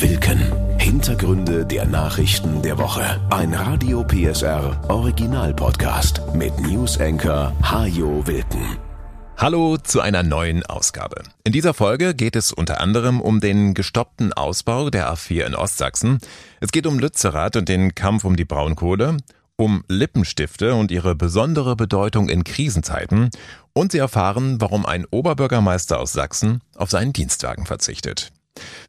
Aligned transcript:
Wilken. 0.00 0.78
Hintergründe 0.78 1.66
der 1.66 1.84
Nachrichten 1.84 2.62
der 2.62 2.78
Woche. 2.78 3.20
Ein 3.30 3.52
Radio 3.52 4.04
PSR 4.04 4.80
Original 4.88 5.52
Podcast 5.52 6.22
mit 6.34 6.56
News 6.60 7.00
Anchor 7.00 7.52
Hajo 7.62 8.24
Wilken. 8.24 8.78
Hallo 9.36 9.76
zu 9.76 10.00
einer 10.00 10.22
neuen 10.22 10.64
Ausgabe. 10.64 11.24
In 11.42 11.50
dieser 11.50 11.74
Folge 11.74 12.14
geht 12.14 12.36
es 12.36 12.52
unter 12.52 12.80
anderem 12.80 13.20
um 13.20 13.40
den 13.40 13.74
gestoppten 13.74 14.32
Ausbau 14.32 14.88
der 14.90 15.12
A4 15.12 15.46
in 15.46 15.56
Ostsachsen. 15.56 16.18
Es 16.60 16.70
geht 16.70 16.86
um 16.86 17.00
Lützerath 17.00 17.56
und 17.56 17.68
den 17.68 17.96
Kampf 17.96 18.22
um 18.22 18.36
die 18.36 18.44
Braunkohle 18.44 19.16
um 19.56 19.82
Lippenstifte 19.88 20.76
und 20.76 20.92
ihre 20.92 21.16
besondere 21.16 21.74
Bedeutung 21.74 22.28
in 22.28 22.44
Krisenzeiten 22.44 23.30
und 23.72 23.90
Sie 23.90 23.98
erfahren, 23.98 24.60
warum 24.60 24.86
ein 24.86 25.04
Oberbürgermeister 25.10 25.98
aus 25.98 26.12
Sachsen 26.12 26.62
auf 26.76 26.90
seinen 26.90 27.12
Dienstwagen 27.12 27.66
verzichtet. 27.66 28.30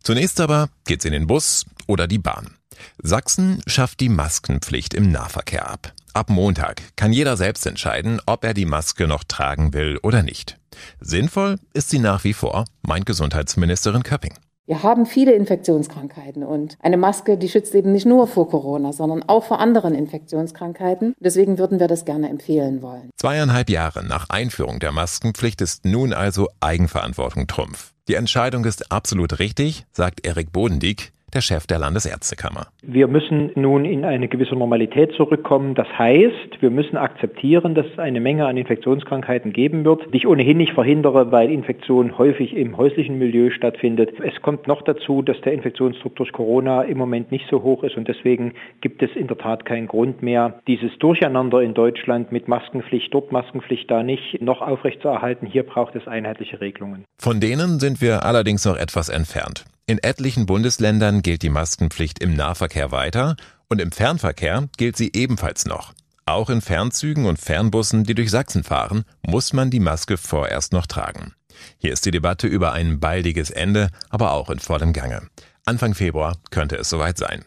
Zunächst 0.03 0.39
aber 0.39 0.69
geht's 0.85 1.05
in 1.05 1.13
den 1.13 1.27
Bus 1.27 1.65
oder 1.87 2.07
die 2.07 2.19
Bahn. 2.19 2.55
Sachsen 3.01 3.61
schafft 3.67 3.99
die 3.99 4.09
Maskenpflicht 4.09 4.93
im 4.93 5.11
Nahverkehr 5.11 5.69
ab. 5.69 5.93
Ab 6.13 6.29
Montag 6.29 6.81
kann 6.95 7.13
jeder 7.13 7.37
selbst 7.37 7.65
entscheiden, 7.65 8.21
ob 8.25 8.43
er 8.43 8.53
die 8.53 8.65
Maske 8.65 9.07
noch 9.07 9.23
tragen 9.23 9.73
will 9.73 9.99
oder 10.01 10.23
nicht. 10.23 10.57
Sinnvoll 10.99 11.59
ist 11.73 11.89
sie 11.89 11.99
nach 11.99 12.23
wie 12.23 12.33
vor, 12.33 12.65
meint 12.81 13.05
Gesundheitsministerin 13.05 14.03
Köpping. 14.03 14.33
Wir 14.69 14.83
haben 14.83 15.07
viele 15.07 15.31
Infektionskrankheiten 15.31 16.43
und 16.43 16.77
eine 16.79 16.97
Maske, 16.97 17.39
die 17.39 17.49
schützt 17.49 17.73
eben 17.73 17.91
nicht 17.91 18.05
nur 18.05 18.27
vor 18.27 18.47
Corona, 18.47 18.93
sondern 18.93 19.23
auch 19.23 19.43
vor 19.43 19.59
anderen 19.59 19.95
Infektionskrankheiten. 19.95 21.15
Deswegen 21.19 21.57
würden 21.57 21.79
wir 21.79 21.87
das 21.87 22.05
gerne 22.05 22.29
empfehlen 22.29 22.83
wollen. 22.83 23.09
Zweieinhalb 23.17 23.71
Jahre 23.71 24.05
nach 24.05 24.29
Einführung 24.29 24.77
der 24.77 24.91
Maskenpflicht 24.91 25.59
ist 25.61 25.85
nun 25.85 26.13
also 26.13 26.49
Eigenverantwortung 26.59 27.47
Trumpf. 27.47 27.93
Die 28.07 28.13
Entscheidung 28.13 28.63
ist 28.63 28.91
absolut 28.91 29.39
richtig, 29.39 29.87
sagt 29.91 30.23
Erik 30.23 30.51
Bodendieck 30.51 31.13
der 31.33 31.41
Chef 31.41 31.67
der 31.67 31.79
Landesärztekammer. 31.79 32.67
Wir 32.81 33.07
müssen 33.07 33.51
nun 33.55 33.85
in 33.85 34.05
eine 34.05 34.27
gewisse 34.27 34.55
Normalität 34.55 35.13
zurückkommen. 35.13 35.75
Das 35.75 35.87
heißt, 35.97 36.61
wir 36.61 36.69
müssen 36.69 36.97
akzeptieren, 36.97 37.75
dass 37.75 37.85
es 37.87 37.99
eine 37.99 38.19
Menge 38.19 38.45
an 38.45 38.57
Infektionskrankheiten 38.57 39.53
geben 39.53 39.85
wird, 39.85 40.13
die 40.13 40.17
ich 40.17 40.27
ohnehin 40.27 40.57
nicht 40.57 40.73
verhindere, 40.73 41.31
weil 41.31 41.51
Infektion 41.51 42.17
häufig 42.17 42.55
im 42.55 42.77
häuslichen 42.77 43.17
Milieu 43.17 43.49
stattfindet. 43.51 44.11
Es 44.19 44.41
kommt 44.41 44.67
noch 44.67 44.81
dazu, 44.81 45.21
dass 45.21 45.39
der 45.41 45.53
Infektionsdruck 45.53 46.15
durch 46.15 46.31
Corona 46.31 46.83
im 46.83 46.97
Moment 46.97 47.31
nicht 47.31 47.45
so 47.49 47.63
hoch 47.63 47.83
ist 47.83 47.97
und 47.97 48.07
deswegen 48.07 48.53
gibt 48.81 49.01
es 49.03 49.09
in 49.15 49.27
der 49.27 49.37
Tat 49.37 49.65
keinen 49.65 49.87
Grund 49.87 50.21
mehr, 50.21 50.59
dieses 50.67 50.97
Durcheinander 50.99 51.61
in 51.61 51.73
Deutschland 51.73 52.31
mit 52.31 52.47
Maskenpflicht 52.47 53.13
dort, 53.13 53.31
Maskenpflicht 53.31 53.89
da 53.89 54.03
nicht, 54.03 54.41
noch 54.41 54.61
aufrechtzuerhalten. 54.61 55.47
Hier 55.47 55.63
braucht 55.63 55.95
es 55.95 56.07
einheitliche 56.07 56.61
Regelungen. 56.61 57.05
Von 57.17 57.39
denen 57.39 57.79
sind 57.79 58.01
wir 58.01 58.23
allerdings 58.25 58.65
noch 58.65 58.77
etwas 58.77 59.09
entfernt. 59.09 59.65
In 59.89 59.97
etlichen 59.97 60.45
Bundesländern 60.45 61.23
gilt 61.23 61.41
die 61.41 61.49
Maskenpflicht 61.49 62.19
im 62.19 62.35
Nahverkehr 62.35 62.91
weiter 62.91 63.35
und 63.69 63.81
im 63.81 63.91
Fernverkehr 63.91 64.69
gilt 64.77 64.95
sie 64.95 65.09
ebenfalls 65.15 65.65
noch. 65.65 65.93
Auch 66.27 66.51
in 66.51 66.61
Fernzügen 66.61 67.25
und 67.25 67.39
Fernbussen, 67.39 68.03
die 68.03 68.13
durch 68.13 68.29
Sachsen 68.29 68.63
fahren, 68.63 69.03
muss 69.25 69.51
man 69.51 69.71
die 69.71 69.79
Maske 69.79 70.17
vorerst 70.17 70.73
noch 70.73 70.85
tragen. 70.85 71.33
Hier 71.79 71.91
ist 71.91 72.05
die 72.05 72.11
Debatte 72.11 72.45
über 72.45 72.71
ein 72.71 72.99
baldiges 72.99 73.49
Ende, 73.49 73.89
aber 74.11 74.33
auch 74.33 74.51
in 74.51 74.59
vollem 74.59 74.93
Gange. 74.93 75.27
Anfang 75.65 75.95
Februar 75.95 76.37
könnte 76.51 76.75
es 76.75 76.87
soweit 76.87 77.17
sein. 77.17 77.43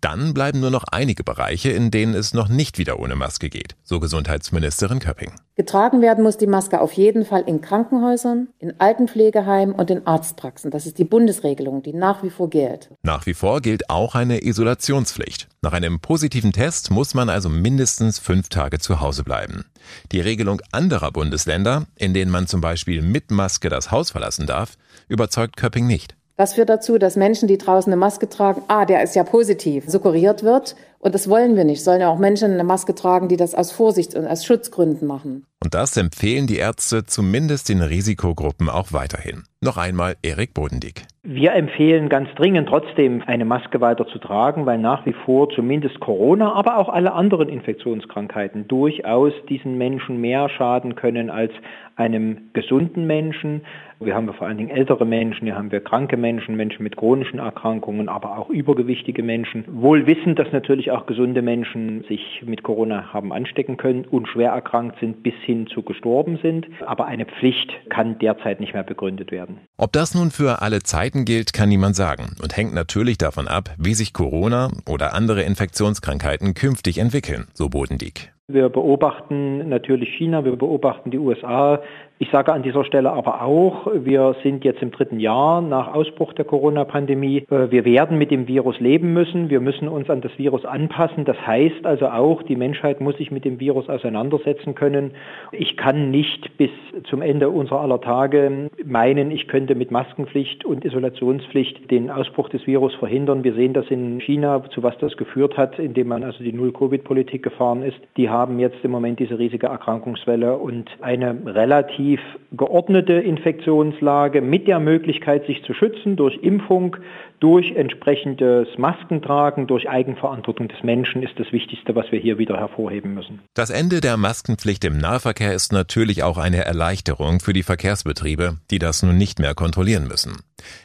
Dann 0.00 0.34
bleiben 0.34 0.60
nur 0.60 0.70
noch 0.70 0.84
einige 0.90 1.24
Bereiche, 1.24 1.70
in 1.70 1.90
denen 1.90 2.14
es 2.14 2.34
noch 2.34 2.48
nicht 2.48 2.78
wieder 2.78 2.98
ohne 2.98 3.16
Maske 3.16 3.48
geht, 3.48 3.76
so 3.82 4.00
Gesundheitsministerin 4.00 4.98
Köpping. 4.98 5.32
Getragen 5.56 6.00
werden 6.00 6.24
muss 6.24 6.38
die 6.38 6.46
Maske 6.46 6.80
auf 6.80 6.92
jeden 6.94 7.26
Fall 7.26 7.42
in 7.42 7.60
Krankenhäusern, 7.60 8.48
in 8.58 8.80
Altenpflegeheimen 8.80 9.74
und 9.74 9.90
in 9.90 10.06
Arztpraxen. 10.06 10.70
Das 10.70 10.86
ist 10.86 10.98
die 10.98 11.04
Bundesregelung, 11.04 11.82
die 11.82 11.92
nach 11.92 12.22
wie 12.22 12.30
vor 12.30 12.48
gilt. 12.48 12.90
Nach 13.02 13.26
wie 13.26 13.34
vor 13.34 13.60
gilt 13.60 13.90
auch 13.90 14.14
eine 14.14 14.42
Isolationspflicht. 14.42 15.48
Nach 15.60 15.74
einem 15.74 16.00
positiven 16.00 16.52
Test 16.52 16.90
muss 16.90 17.12
man 17.12 17.28
also 17.28 17.50
mindestens 17.50 18.18
fünf 18.18 18.48
Tage 18.48 18.78
zu 18.78 19.00
Hause 19.00 19.22
bleiben. 19.22 19.66
Die 20.12 20.20
Regelung 20.20 20.62
anderer 20.72 21.12
Bundesländer, 21.12 21.86
in 21.96 22.14
denen 22.14 22.30
man 22.30 22.46
zum 22.46 22.62
Beispiel 22.62 23.02
mit 23.02 23.30
Maske 23.30 23.68
das 23.68 23.90
Haus 23.90 24.12
verlassen 24.12 24.46
darf, 24.46 24.78
überzeugt 25.08 25.58
Köpping 25.58 25.86
nicht. 25.86 26.16
Das 26.40 26.54
führt 26.54 26.70
dazu, 26.70 26.96
dass 26.96 27.16
Menschen, 27.16 27.48
die 27.48 27.58
draußen 27.58 27.92
eine 27.92 28.00
Maske 28.00 28.26
tragen, 28.26 28.62
ah, 28.68 28.86
der 28.86 29.02
ist 29.02 29.14
ja 29.14 29.24
positiv, 29.24 29.84
suggeriert 29.86 30.42
wird. 30.42 30.74
Und 30.98 31.14
das 31.14 31.28
wollen 31.28 31.54
wir 31.54 31.64
nicht. 31.64 31.84
Sollen 31.84 32.00
ja 32.00 32.08
auch 32.08 32.18
Menschen 32.18 32.50
eine 32.52 32.64
Maske 32.64 32.94
tragen, 32.94 33.28
die 33.28 33.36
das 33.36 33.54
aus 33.54 33.72
Vorsicht 33.72 34.14
und 34.14 34.26
aus 34.26 34.46
Schutzgründen 34.46 35.06
machen. 35.06 35.44
Und 35.62 35.74
das 35.74 35.98
empfehlen 35.98 36.46
die 36.46 36.56
Ärzte 36.56 37.04
zumindest 37.04 37.68
den 37.68 37.82
Risikogruppen 37.82 38.70
auch 38.70 38.94
weiterhin. 38.94 39.42
Noch 39.60 39.76
einmal 39.76 40.16
Erik 40.22 40.54
Bodendieck. 40.54 41.02
Wir 41.22 41.52
empfehlen 41.52 42.08
ganz 42.08 42.30
dringend 42.34 42.70
trotzdem 42.70 43.22
eine 43.26 43.44
Maske 43.44 43.82
weiter 43.82 44.06
zu 44.06 44.18
tragen, 44.18 44.64
weil 44.64 44.78
nach 44.78 45.04
wie 45.04 45.12
vor 45.12 45.50
zumindest 45.50 46.00
Corona, 46.00 46.54
aber 46.54 46.78
auch 46.78 46.88
alle 46.88 47.12
anderen 47.12 47.50
Infektionskrankheiten 47.50 48.66
durchaus 48.68 49.34
diesen 49.50 49.76
Menschen 49.76 50.22
mehr 50.22 50.48
schaden 50.48 50.94
können 50.94 51.28
als 51.28 51.52
einem 52.00 52.50
gesunden 52.54 53.06
Menschen. 53.06 53.60
Wir 54.02 54.14
haben 54.14 54.32
vor 54.32 54.46
allen 54.46 54.56
Dingen 54.56 54.70
ältere 54.70 55.04
Menschen, 55.04 55.44
hier 55.44 55.56
haben 55.56 55.70
wir 55.70 55.84
kranke 55.84 56.16
Menschen, 56.16 56.56
Menschen 56.56 56.82
mit 56.82 56.96
chronischen 56.96 57.38
Erkrankungen, 57.38 58.08
aber 58.08 58.38
auch 58.38 58.48
übergewichtige 58.48 59.22
Menschen. 59.22 59.66
Wohl 59.68 60.06
wissend, 60.06 60.38
dass 60.38 60.50
natürlich 60.52 60.90
auch 60.90 61.04
gesunde 61.04 61.42
Menschen 61.42 62.02
sich 62.08 62.42
mit 62.46 62.62
Corona 62.62 63.12
haben 63.12 63.30
anstecken 63.30 63.76
können 63.76 64.06
und 64.06 64.26
schwer 64.26 64.52
erkrankt 64.52 64.98
sind 65.00 65.22
bis 65.22 65.34
hin 65.42 65.66
zu 65.66 65.82
gestorben 65.82 66.38
sind. 66.40 66.66
Aber 66.86 67.04
eine 67.04 67.26
Pflicht 67.26 67.70
kann 67.90 68.18
derzeit 68.18 68.58
nicht 68.58 68.72
mehr 68.72 68.84
begründet 68.84 69.30
werden. 69.30 69.58
Ob 69.76 69.92
das 69.92 70.14
nun 70.14 70.30
für 70.30 70.62
alle 70.62 70.82
Zeiten 70.82 71.19
gilt, 71.24 71.52
kann 71.52 71.68
niemand 71.68 71.96
sagen 71.96 72.36
und 72.42 72.56
hängt 72.56 72.74
natürlich 72.74 73.18
davon 73.18 73.48
ab, 73.48 73.70
wie 73.78 73.94
sich 73.94 74.12
Corona 74.12 74.70
oder 74.88 75.14
andere 75.14 75.42
Infektionskrankheiten 75.42 76.54
künftig 76.54 76.98
entwickeln, 76.98 77.48
so 77.54 77.68
Bodendieck. 77.68 78.32
Wir 78.48 78.68
beobachten 78.68 79.68
natürlich 79.68 80.08
China, 80.16 80.44
wir 80.44 80.56
beobachten 80.56 81.10
die 81.10 81.18
USA, 81.18 81.80
ich 82.22 82.28
sage 82.30 82.52
an 82.52 82.62
dieser 82.62 82.84
Stelle 82.84 83.10
aber 83.14 83.40
auch, 83.40 83.86
wir 83.94 84.36
sind 84.42 84.62
jetzt 84.62 84.82
im 84.82 84.90
dritten 84.90 85.20
Jahr 85.20 85.62
nach 85.62 85.94
Ausbruch 85.94 86.34
der 86.34 86.44
Corona-Pandemie. 86.44 87.46
Äh, 87.50 87.70
wir 87.70 87.86
werden 87.86 88.18
mit 88.18 88.30
dem 88.30 88.46
Virus 88.46 88.78
leben 88.78 89.14
müssen. 89.14 89.48
Wir 89.48 89.60
müssen 89.60 89.88
uns 89.88 90.10
an 90.10 90.20
das 90.20 90.30
Virus 90.36 90.66
anpassen. 90.66 91.24
Das 91.24 91.38
heißt 91.46 91.86
also 91.86 92.08
auch, 92.08 92.42
die 92.42 92.56
Menschheit 92.56 93.00
muss 93.00 93.16
sich 93.16 93.30
mit 93.30 93.46
dem 93.46 93.58
Virus 93.58 93.88
auseinandersetzen 93.88 94.74
können. 94.74 95.12
Ich 95.52 95.78
kann 95.78 96.10
nicht 96.10 96.58
bis 96.58 96.68
zum 97.08 97.22
Ende 97.22 97.48
unserer 97.48 97.80
aller 97.80 98.02
Tage 98.02 98.68
meinen, 98.84 99.30
ich 99.30 99.48
könnte 99.48 99.74
mit 99.74 99.90
Maskenpflicht 99.90 100.66
und 100.66 100.84
Isolationspflicht 100.84 101.90
den 101.90 102.10
Ausbruch 102.10 102.50
des 102.50 102.66
Virus 102.66 102.94
verhindern. 102.96 103.44
Wir 103.44 103.54
sehen 103.54 103.72
das 103.72 103.86
in 103.86 104.20
China, 104.20 104.62
zu 104.74 104.82
was 104.82 104.98
das 104.98 105.16
geführt 105.16 105.56
hat, 105.56 105.78
indem 105.78 106.08
man 106.08 106.22
also 106.22 106.44
die 106.44 106.52
Null-Covid-Politik 106.52 107.42
gefahren 107.42 107.82
ist. 107.82 107.96
Die 108.18 108.28
haben 108.28 108.58
jetzt 108.58 108.76
im 108.82 108.90
Moment 108.90 109.20
diese 109.20 109.38
riesige 109.38 109.68
Erkrankungswelle 109.68 110.58
und 110.58 110.90
eine 111.00 111.34
relativ 111.46 112.09
relativ 112.10 112.20
geordnete 112.52 113.12
Infektionslage 113.12 114.40
mit 114.40 114.66
der 114.66 114.80
Möglichkeit, 114.80 115.46
sich 115.46 115.62
zu 115.64 115.72
schützen 115.72 116.16
durch 116.16 116.36
Impfung, 116.42 116.96
durch 117.38 117.72
entsprechendes 117.72 118.66
Maskentragen, 118.76 119.66
durch 119.66 119.88
Eigenverantwortung 119.88 120.68
des 120.68 120.82
Menschen 120.82 121.22
ist 121.22 121.38
das 121.38 121.52
Wichtigste, 121.52 121.94
was 121.94 122.10
wir 122.10 122.18
hier 122.18 122.38
wieder 122.38 122.56
hervorheben 122.56 123.14
müssen. 123.14 123.40
Das 123.54 123.70
Ende 123.70 124.00
der 124.00 124.16
Maskenpflicht 124.16 124.84
im 124.84 124.98
Nahverkehr 124.98 125.54
ist 125.54 125.72
natürlich 125.72 126.22
auch 126.22 126.38
eine 126.38 126.64
Erleichterung 126.64 127.40
für 127.40 127.52
die 127.52 127.62
Verkehrsbetriebe, 127.62 128.58
die 128.70 128.78
das 128.78 129.02
nun 129.02 129.16
nicht 129.16 129.38
mehr 129.38 129.54
kontrollieren 129.54 130.08
müssen. 130.08 130.38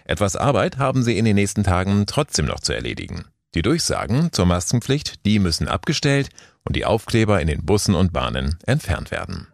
Etwas 0.06 0.36
Arbeit 0.36 0.78
haben 0.78 1.02
sie 1.02 1.18
in 1.18 1.26
den 1.26 1.36
nächsten 1.36 1.64
Tagen 1.64 2.06
trotzdem 2.08 2.46
noch 2.46 2.60
zu 2.60 2.74
erledigen. 2.74 3.26
Die 3.56 3.62
Durchsagen 3.62 4.32
zur 4.32 4.46
Maskenpflicht, 4.46 5.26
die 5.26 5.40
müssen 5.40 5.68
abgestellt 5.68 6.30
und 6.64 6.76
die 6.76 6.86
Aufkleber 6.86 7.42
in 7.42 7.48
den 7.48 7.66
Bussen 7.66 7.96
und 7.96 8.14
Bahnen 8.14 8.58
entfernt 8.66 9.12
werden. 9.12 9.48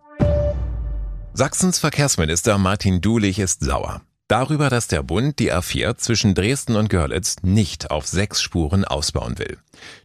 Sachsens 1.33 1.79
Verkehrsminister 1.79 2.57
Martin 2.57 2.99
Dulich 2.99 3.39
ist 3.39 3.63
sauer. 3.63 4.01
Darüber, 4.27 4.69
dass 4.69 4.89
der 4.89 5.01
Bund 5.01 5.39
die 5.39 5.53
A4 5.53 5.95
zwischen 5.95 6.35
Dresden 6.35 6.75
und 6.75 6.89
Görlitz 6.89 7.37
nicht 7.41 7.89
auf 7.89 8.05
sechs 8.05 8.41
Spuren 8.41 8.83
ausbauen 8.83 9.39
will. 9.39 9.57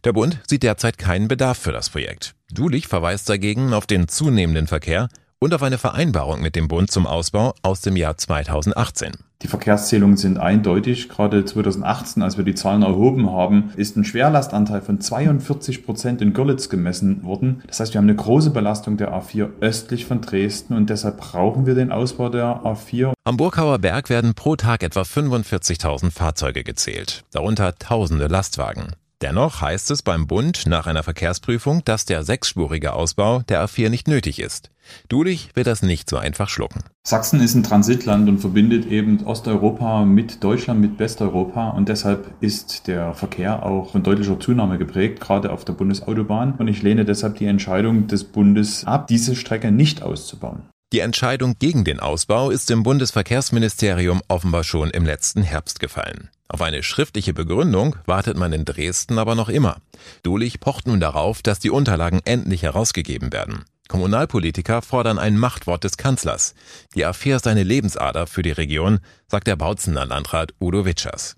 Der 0.05 0.13
Bund 0.13 0.39
sieht 0.47 0.63
derzeit 0.63 0.97
keinen 0.97 1.27
Bedarf 1.27 1.57
für 1.57 1.73
das 1.73 1.89
Projekt. 1.89 2.33
Dulich 2.49 2.87
verweist 2.87 3.27
dagegen 3.27 3.73
auf 3.73 3.85
den 3.85 4.07
zunehmenden 4.07 4.67
Verkehr 4.67 5.09
und 5.39 5.53
auf 5.53 5.63
eine 5.63 5.77
Vereinbarung 5.77 6.41
mit 6.41 6.55
dem 6.55 6.67
Bund 6.67 6.89
zum 6.89 7.05
Ausbau 7.05 7.53
aus 7.61 7.81
dem 7.81 7.95
Jahr 7.95 8.17
2018. 8.17 9.13
Die 9.43 9.47
Verkehrszählungen 9.47 10.17
sind 10.17 10.39
eindeutig. 10.39 11.09
Gerade 11.09 11.45
2018, 11.45 12.23
als 12.23 12.37
wir 12.37 12.43
die 12.43 12.55
Zahlen 12.55 12.81
erhoben 12.81 13.29
haben, 13.29 13.71
ist 13.75 13.95
ein 13.95 14.03
Schwerlastanteil 14.03 14.81
von 14.81 14.99
42 14.99 15.85
Prozent 15.85 16.21
in 16.23 16.33
Görlitz 16.33 16.69
gemessen 16.69 17.23
worden. 17.23 17.61
Das 17.67 17.79
heißt, 17.79 17.93
wir 17.93 17.99
haben 17.99 18.07
eine 18.07 18.15
große 18.15 18.49
Belastung 18.49 18.97
der 18.97 19.13
A4 19.13 19.49
östlich 19.61 20.05
von 20.05 20.21
Dresden 20.21 20.73
und 20.73 20.89
deshalb 20.89 21.17
brauchen 21.17 21.67
wir 21.67 21.75
den 21.75 21.91
Ausbau 21.91 22.29
der 22.29 22.61
A4. 22.63 23.13
Am 23.25 23.37
Burghauer 23.37 23.77
Berg 23.77 24.09
werden 24.09 24.33
pro 24.33 24.55
Tag 24.55 24.81
etwa 24.81 25.01
45.000 25.01 26.09
Fahrzeuge 26.09 26.63
gezählt, 26.63 27.23
darunter 27.31 27.75
tausende 27.75 28.27
Lastwagen. 28.27 28.95
Dennoch 29.23 29.61
heißt 29.61 29.89
es 29.89 30.03
beim 30.03 30.27
Bund 30.27 30.67
nach 30.67 30.85
einer 30.85 31.01
Verkehrsprüfung, 31.01 31.83
dass 31.85 32.05
der 32.05 32.23
sechsspurige 32.23 32.93
Ausbau 32.93 33.41
der 33.41 33.65
A4 33.65 33.89
nicht 33.89 34.07
nötig 34.07 34.39
ist. 34.39 34.69
Dulich 35.09 35.49
wird 35.55 35.65
das 35.65 35.81
nicht 35.81 36.07
so 36.07 36.17
einfach 36.17 36.49
schlucken. 36.49 36.83
Sachsen 37.03 37.41
ist 37.41 37.55
ein 37.55 37.63
Transitland 37.63 38.29
und 38.29 38.37
verbindet 38.37 38.85
eben 38.85 39.25
Osteuropa 39.25 40.05
mit 40.05 40.43
Deutschland, 40.43 40.81
mit 40.81 40.99
Westeuropa 40.99 41.69
und 41.69 41.89
deshalb 41.89 42.31
ist 42.41 42.85
der 42.85 43.15
Verkehr 43.15 43.65
auch 43.65 43.91
von 43.91 44.03
deutlicher 44.03 44.39
Zunahme 44.39 44.77
geprägt, 44.77 45.19
gerade 45.19 45.51
auf 45.51 45.65
der 45.65 45.73
Bundesautobahn. 45.73 46.53
Und 46.59 46.67
ich 46.67 46.83
lehne 46.83 47.03
deshalb 47.03 47.37
die 47.37 47.47
Entscheidung 47.47 48.05
des 48.05 48.23
Bundes 48.23 48.85
ab, 48.85 49.07
diese 49.07 49.35
Strecke 49.35 49.71
nicht 49.71 50.03
auszubauen. 50.03 50.69
Die 50.93 50.99
Entscheidung 50.99 51.55
gegen 51.57 51.83
den 51.83 51.99
Ausbau 51.99 52.51
ist 52.51 52.69
im 52.69 52.83
Bundesverkehrsministerium 52.83 54.21
offenbar 54.27 54.63
schon 54.63 54.91
im 54.91 55.05
letzten 55.05 55.41
Herbst 55.41 55.79
gefallen. 55.79 56.29
Auf 56.49 56.61
eine 56.61 56.81
schriftliche 56.83 57.33
Begründung 57.33 57.97
wartet 58.05 58.37
man 58.37 58.53
in 58.53 58.65
Dresden 58.65 59.19
aber 59.19 59.35
noch 59.35 59.49
immer. 59.49 59.77
Dulich 60.23 60.59
pocht 60.59 60.87
nun 60.87 60.99
darauf, 60.99 61.41
dass 61.41 61.59
die 61.59 61.69
Unterlagen 61.69 62.21
endlich 62.23 62.63
herausgegeben 62.63 63.33
werden. 63.33 63.65
Kommunalpolitiker 63.87 64.81
fordern 64.81 65.17
ein 65.17 65.37
Machtwort 65.37 65.83
des 65.83 65.97
Kanzlers. 65.97 66.55
Die 66.95 67.05
Affäre 67.05 67.37
ist 67.37 67.47
eine 67.47 67.63
Lebensader 67.63 68.27
für 68.27 68.43
die 68.43 68.51
Region, 68.51 68.99
sagt 69.27 69.47
der 69.47 69.55
Bautzener 69.55 70.05
Landrat 70.05 70.53
Udo 70.59 70.85
Witschers. 70.85 71.35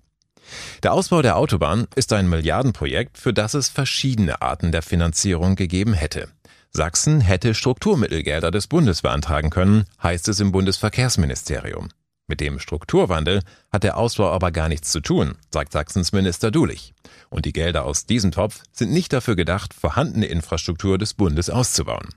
Der 0.82 0.92
Ausbau 0.92 1.22
der 1.22 1.36
Autobahn 1.36 1.86
ist 1.94 2.12
ein 2.12 2.28
Milliardenprojekt, 2.28 3.18
für 3.18 3.32
das 3.32 3.54
es 3.54 3.68
verschiedene 3.68 4.42
Arten 4.42 4.72
der 4.72 4.82
Finanzierung 4.82 5.54
gegeben 5.54 5.92
hätte. 5.92 6.28
Sachsen 6.72 7.20
hätte 7.20 7.54
Strukturmittelgelder 7.54 8.50
des 8.50 8.66
Bundes 8.66 9.02
beantragen 9.02 9.50
können, 9.50 9.84
heißt 10.02 10.28
es 10.28 10.40
im 10.40 10.52
Bundesverkehrsministerium. 10.52 11.88
Mit 12.30 12.40
dem 12.40 12.60
Strukturwandel 12.60 13.42
hat 13.72 13.82
der 13.82 13.96
Ausbau 13.96 14.30
aber 14.30 14.52
gar 14.52 14.68
nichts 14.68 14.92
zu 14.92 15.00
tun, 15.00 15.34
sagt 15.52 15.72
Sachsens 15.72 16.12
Minister 16.12 16.52
Dulich. 16.52 16.94
Und 17.28 17.44
die 17.44 17.52
Gelder 17.52 17.84
aus 17.84 18.06
diesem 18.06 18.30
Topf 18.30 18.62
sind 18.70 18.92
nicht 18.92 19.12
dafür 19.12 19.34
gedacht, 19.34 19.74
vorhandene 19.74 20.26
Infrastruktur 20.26 20.96
des 20.96 21.12
Bundes 21.12 21.50
auszubauen. 21.50 22.10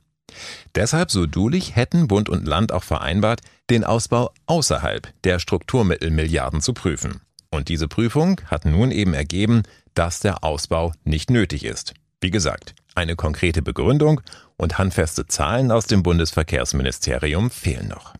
Deshalb, 0.75 1.09
so 1.09 1.25
Dulich, 1.25 1.75
hätten 1.75 2.07
Bund 2.07 2.29
und 2.29 2.45
Land 2.47 2.71
auch 2.71 2.83
vereinbart, 2.83 3.41
den 3.71 3.83
Ausbau 3.83 4.31
außerhalb 4.45 5.11
der 5.23 5.39
Strukturmittelmilliarden 5.39 6.61
zu 6.61 6.73
prüfen. 6.73 7.21
Und 7.49 7.67
diese 7.67 7.87
Prüfung 7.87 8.39
hat 8.45 8.65
nun 8.65 8.91
eben 8.91 9.15
ergeben, 9.15 9.63
dass 9.95 10.19
der 10.19 10.43
Ausbau 10.43 10.91
nicht 11.05 11.31
nötig 11.31 11.65
ist. 11.65 11.95
Wie 12.21 12.29
gesagt, 12.29 12.75
eine 12.93 13.15
konkrete 13.15 13.63
Begründung 13.63 14.21
und 14.57 14.77
handfeste 14.77 15.25
Zahlen 15.25 15.71
aus 15.71 15.87
dem 15.87 16.03
Bundesverkehrsministerium 16.03 17.49
fehlen 17.49 17.87
noch. 17.87 18.13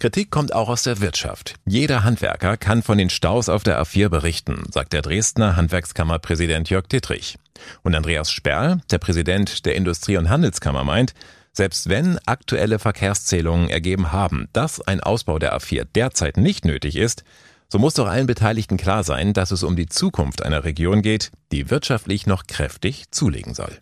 Kritik 0.00 0.30
kommt 0.30 0.54
auch 0.54 0.70
aus 0.70 0.84
der 0.84 1.02
Wirtschaft. 1.02 1.56
Jeder 1.66 2.04
Handwerker 2.04 2.56
kann 2.56 2.82
von 2.82 2.96
den 2.96 3.10
Staus 3.10 3.50
auf 3.50 3.64
der 3.64 3.78
A4 3.82 4.08
berichten, 4.08 4.62
sagt 4.70 4.94
der 4.94 5.02
Dresdner 5.02 5.56
Handwerkskammerpräsident 5.56 6.70
Jörg 6.70 6.86
Dittrich. 6.86 7.36
Und 7.82 7.94
Andreas 7.94 8.32
Sperl, 8.32 8.80
der 8.90 8.96
Präsident 8.96 9.66
der 9.66 9.74
Industrie- 9.74 10.16
und 10.16 10.30
Handelskammer, 10.30 10.84
meint, 10.84 11.12
selbst 11.52 11.90
wenn 11.90 12.18
aktuelle 12.24 12.78
Verkehrszählungen 12.78 13.68
ergeben 13.68 14.10
haben, 14.10 14.48
dass 14.54 14.80
ein 14.80 15.00
Ausbau 15.00 15.38
der 15.38 15.54
A4 15.54 15.84
derzeit 15.94 16.38
nicht 16.38 16.64
nötig 16.64 16.96
ist, 16.96 17.22
so 17.68 17.78
muss 17.78 17.92
doch 17.92 18.06
allen 18.06 18.26
Beteiligten 18.26 18.78
klar 18.78 19.04
sein, 19.04 19.34
dass 19.34 19.50
es 19.50 19.62
um 19.62 19.76
die 19.76 19.86
Zukunft 19.86 20.42
einer 20.42 20.64
Region 20.64 21.02
geht, 21.02 21.30
die 21.52 21.68
wirtschaftlich 21.68 22.26
noch 22.26 22.46
kräftig 22.46 23.10
zulegen 23.10 23.52
soll. 23.52 23.76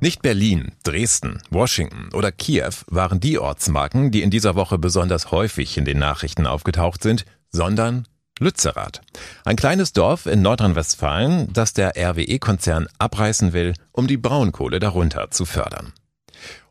Nicht 0.00 0.22
Berlin, 0.22 0.70
Dresden, 0.84 1.42
Washington 1.50 2.10
oder 2.14 2.30
Kiew 2.30 2.72
waren 2.86 3.18
die 3.18 3.38
Ortsmarken, 3.40 4.12
die 4.12 4.22
in 4.22 4.30
dieser 4.30 4.54
Woche 4.54 4.78
besonders 4.78 5.32
häufig 5.32 5.76
in 5.76 5.84
den 5.84 5.98
Nachrichten 5.98 6.46
aufgetaucht 6.46 7.02
sind, 7.02 7.24
sondern 7.50 8.06
Lützerath. 8.38 9.00
Ein 9.44 9.56
kleines 9.56 9.92
Dorf 9.92 10.26
in 10.26 10.40
Nordrhein-Westfalen, 10.40 11.52
das 11.52 11.72
der 11.72 11.94
RWE-Konzern 11.96 12.86
abreißen 13.00 13.52
will, 13.52 13.74
um 13.90 14.06
die 14.06 14.16
Braunkohle 14.16 14.78
darunter 14.78 15.32
zu 15.32 15.44
fördern. 15.44 15.92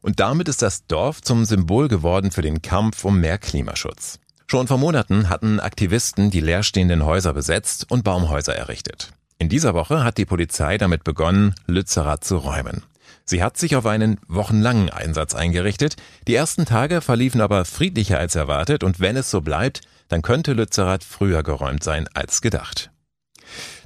Und 0.02 0.22
damit 0.22 0.48
ist 0.48 0.62
das 0.62 0.88
Dorf 0.88 1.22
zum 1.22 1.44
Symbol 1.44 1.90
geworden 1.90 2.32
für 2.32 2.42
den 2.42 2.62
Kampf 2.62 3.04
um 3.04 3.20
mehr 3.20 3.38
Klimaschutz. 3.38 4.20
Schon 4.50 4.68
vor 4.68 4.78
Monaten 4.78 5.28
hatten 5.28 5.60
Aktivisten 5.60 6.32
die 6.32 6.40
leerstehenden 6.40 7.04
Häuser 7.04 7.34
besetzt 7.34 7.92
und 7.92 8.06
Baumhäuser 8.06 8.56
errichtet. 8.56 9.12
In 9.38 9.50
dieser 9.50 9.74
Woche 9.74 10.06
hat 10.06 10.18
die 10.18 10.26
Polizei 10.26 10.78
damit 10.78 11.04
begonnen, 11.04 11.54
Lützerath 11.66 12.24
zu 12.24 12.38
räumen. 12.38 12.84
Sie 13.30 13.44
hat 13.44 13.58
sich 13.58 13.76
auf 13.76 13.86
einen 13.86 14.20
wochenlangen 14.28 14.90
Einsatz 14.90 15.36
eingerichtet. 15.36 15.98
Die 16.28 16.36
ersten 16.36 16.66
Tage 16.66 17.02
verliefen 17.02 17.42
aber 17.42 17.66
friedlicher 17.66 18.18
als 18.18 18.36
erwartet 18.36 18.84
und 18.86 19.02
wenn 19.02 19.18
es 19.18 19.30
so 19.30 19.42
bleibt, 19.42 19.82
dann 20.08 20.22
könnte 20.22 20.54
Lützerath 20.54 21.04
früher 21.04 21.44
geräumt 21.44 21.84
sein 21.84 22.08
als 22.14 22.42
gedacht. 22.42 22.90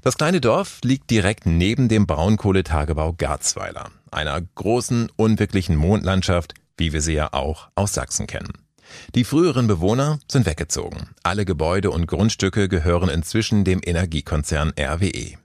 Das 0.03 0.17
kleine 0.17 0.41
Dorf 0.41 0.79
liegt 0.83 1.09
direkt 1.09 1.47
neben 1.47 1.89
dem 1.89 2.05
Braunkohletagebau 2.05 3.13
Garzweiler, 3.13 3.89
einer 4.11 4.39
großen, 4.41 5.09
unwirklichen 5.15 5.75
Mondlandschaft, 5.75 6.53
wie 6.77 6.93
wir 6.93 7.01
sie 7.01 7.13
ja 7.13 7.33
auch 7.33 7.69
aus 7.73 7.93
Sachsen 7.93 8.27
kennen. 8.27 8.53
Die 9.15 9.23
früheren 9.23 9.67
Bewohner 9.67 10.19
sind 10.29 10.45
weggezogen. 10.45 11.09
Alle 11.23 11.45
Gebäude 11.45 11.89
und 11.89 12.07
Grundstücke 12.07 12.69
gehören 12.69 13.09
inzwischen 13.09 13.63
dem 13.63 13.81
Energiekonzern 13.83 14.73
RWE. 14.77 15.37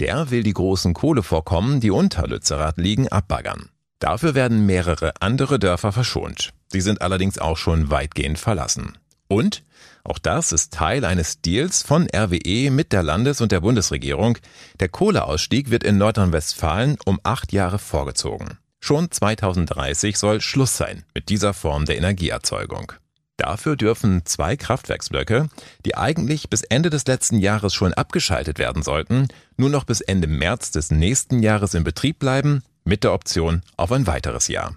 Der 0.00 0.30
will 0.30 0.42
die 0.42 0.52
großen 0.52 0.94
Kohlevorkommen, 0.94 1.80
die 1.80 1.90
unter 1.90 2.26
Lützerath 2.26 2.78
liegen, 2.78 3.08
abbaggern. 3.08 3.70
Dafür 3.98 4.34
werden 4.34 4.66
mehrere 4.66 5.12
andere 5.20 5.58
Dörfer 5.58 5.92
verschont. 5.92 6.50
Sie 6.68 6.80
sind 6.80 7.00
allerdings 7.02 7.38
auch 7.38 7.56
schon 7.56 7.90
weitgehend 7.90 8.38
verlassen. 8.38 8.98
Und, 9.28 9.64
auch 10.04 10.18
das 10.18 10.52
ist 10.52 10.74
Teil 10.74 11.04
eines 11.04 11.40
Deals 11.40 11.82
von 11.82 12.08
RWE 12.14 12.70
mit 12.70 12.92
der 12.92 13.02
Landes- 13.02 13.40
und 13.40 13.52
der 13.52 13.60
Bundesregierung, 13.60 14.36
der 14.80 14.88
Kohleausstieg 14.88 15.70
wird 15.70 15.84
in 15.84 15.96
Nordrhein-Westfalen 15.98 16.98
um 17.04 17.18
acht 17.22 17.52
Jahre 17.52 17.78
vorgezogen. 17.78 18.58
Schon 18.80 19.10
2030 19.10 20.18
soll 20.18 20.42
Schluss 20.42 20.76
sein 20.76 21.04
mit 21.14 21.30
dieser 21.30 21.54
Form 21.54 21.86
der 21.86 21.96
Energieerzeugung. 21.96 22.92
Dafür 23.36 23.76
dürfen 23.76 24.24
zwei 24.24 24.56
Kraftwerksblöcke, 24.56 25.48
die 25.84 25.96
eigentlich 25.96 26.48
bis 26.50 26.62
Ende 26.62 26.88
des 26.88 27.06
letzten 27.06 27.38
Jahres 27.38 27.74
schon 27.74 27.92
abgeschaltet 27.92 28.58
werden 28.58 28.82
sollten, 28.82 29.28
nur 29.56 29.70
noch 29.70 29.84
bis 29.84 30.00
Ende 30.00 30.28
März 30.28 30.70
des 30.70 30.90
nächsten 30.90 31.42
Jahres 31.42 31.74
in 31.74 31.82
Betrieb 31.82 32.20
bleiben, 32.20 32.62
mit 32.84 33.02
der 33.02 33.12
Option 33.12 33.62
auf 33.76 33.90
ein 33.90 34.06
weiteres 34.06 34.46
Jahr. 34.48 34.76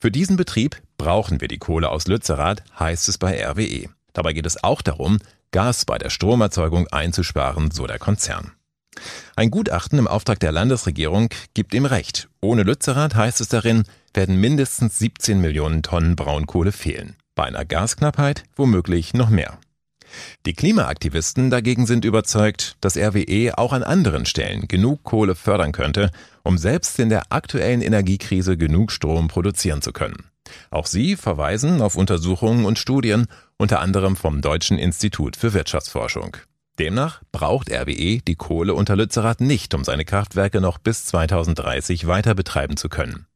Für 0.00 0.10
diesen 0.10 0.36
Betrieb 0.36 0.82
brauchen 0.98 1.40
wir 1.40 1.48
die 1.48 1.58
Kohle 1.58 1.90
aus 1.90 2.06
Lützerath, 2.08 2.64
heißt 2.78 3.08
es 3.08 3.18
bei 3.18 3.44
RWE. 3.46 3.88
Dabei 4.12 4.32
geht 4.32 4.46
es 4.46 4.62
auch 4.62 4.82
darum, 4.82 5.18
Gas 5.52 5.84
bei 5.84 5.98
der 5.98 6.10
Stromerzeugung 6.10 6.88
einzusparen, 6.88 7.70
so 7.70 7.86
der 7.86 7.98
Konzern. 7.98 8.52
Ein 9.36 9.50
Gutachten 9.50 9.98
im 9.98 10.08
Auftrag 10.08 10.40
der 10.40 10.52
Landesregierung 10.52 11.28
gibt 11.54 11.72
ihm 11.74 11.86
recht. 11.86 12.28
Ohne 12.40 12.62
Lützerath 12.62 13.14
heißt 13.14 13.40
es 13.40 13.48
darin, 13.48 13.84
werden 14.12 14.36
mindestens 14.36 14.98
17 14.98 15.40
Millionen 15.40 15.82
Tonnen 15.82 16.16
Braunkohle 16.16 16.72
fehlen. 16.72 17.16
Bei 17.34 17.44
einer 17.44 17.64
Gasknappheit 17.64 18.44
womöglich 18.56 19.14
noch 19.14 19.30
mehr. 19.30 19.58
Die 20.44 20.52
Klimaaktivisten 20.52 21.50
dagegen 21.50 21.86
sind 21.86 22.04
überzeugt, 22.04 22.76
dass 22.80 22.96
RWE 22.96 23.56
auch 23.56 23.72
an 23.72 23.82
anderen 23.82 24.26
Stellen 24.26 24.68
genug 24.68 25.02
Kohle 25.04 25.34
fördern 25.34 25.72
könnte, 25.72 26.10
um 26.42 26.58
selbst 26.58 26.98
in 26.98 27.08
der 27.08 27.32
aktuellen 27.32 27.82
Energiekrise 27.82 28.56
genug 28.56 28.92
Strom 28.92 29.28
produzieren 29.28 29.80
zu 29.80 29.92
können. 29.92 30.24
Auch 30.70 30.86
sie 30.86 31.16
verweisen 31.16 31.80
auf 31.80 31.96
Untersuchungen 31.96 32.64
und 32.64 32.78
Studien, 32.78 33.26
unter 33.56 33.80
anderem 33.80 34.16
vom 34.16 34.42
Deutschen 34.42 34.78
Institut 34.78 35.36
für 35.36 35.54
Wirtschaftsforschung. 35.54 36.36
Demnach 36.78 37.22
braucht 37.32 37.70
RWE 37.70 38.18
die 38.18 38.34
Kohle 38.36 38.74
unter 38.74 38.96
Lützerath 38.96 39.40
nicht, 39.40 39.74
um 39.74 39.84
seine 39.84 40.04
Kraftwerke 40.04 40.60
noch 40.60 40.78
bis 40.78 41.04
2030 41.06 42.06
weiter 42.06 42.34
betreiben 42.34 42.76
zu 42.76 42.88
können. 42.88 43.26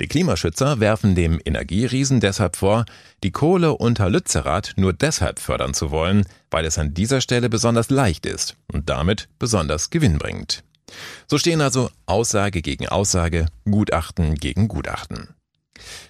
Die 0.00 0.08
Klimaschützer 0.08 0.80
werfen 0.80 1.14
dem 1.14 1.40
Energieriesen 1.44 2.20
deshalb 2.20 2.56
vor, 2.56 2.84
die 3.22 3.30
Kohle 3.30 3.74
unter 3.74 4.10
Lützerath 4.10 4.72
nur 4.76 4.92
deshalb 4.92 5.38
fördern 5.38 5.74
zu 5.74 5.90
wollen, 5.90 6.24
weil 6.50 6.64
es 6.64 6.78
an 6.78 6.94
dieser 6.94 7.20
Stelle 7.20 7.48
besonders 7.48 7.90
leicht 7.90 8.26
ist 8.26 8.56
und 8.72 8.88
damit 8.88 9.28
besonders 9.38 9.90
gewinnbringend. 9.90 10.64
So 11.26 11.38
stehen 11.38 11.60
also 11.60 11.90
Aussage 12.06 12.62
gegen 12.62 12.88
Aussage, 12.88 13.46
Gutachten 13.64 14.34
gegen 14.34 14.68
Gutachten. 14.68 15.28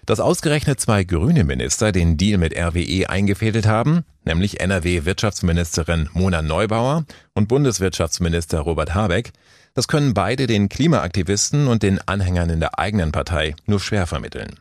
Dass 0.04 0.20
ausgerechnet 0.20 0.80
zwei 0.80 1.04
grüne 1.04 1.44
Minister 1.44 1.90
den 1.90 2.16
Deal 2.16 2.38
mit 2.38 2.56
RWE 2.56 3.08
eingefädelt 3.08 3.66
haben, 3.66 4.04
nämlich 4.25 4.61
NRW-Wirtschaftsministerin 4.61 6.11
Mona 6.12 6.42
Neubauer 6.42 7.06
und 7.34 7.49
Bundeswirtschaftsminister 7.49 8.61
Robert 8.61 8.94
Habeck, 8.94 9.32
das 9.75 9.88
können 9.88 10.14
beide 10.14 10.47
den 10.47 10.69
Klimaaktivisten 10.69 11.66
und 11.66 11.83
den 11.83 12.00
Anhängern 12.07 12.50
in 12.50 12.61
der 12.61 12.78
eigenen 12.78 13.12
Partei 13.12 13.54
nur 13.66 13.81
schwer 13.81 14.07
vermitteln. 14.07 14.59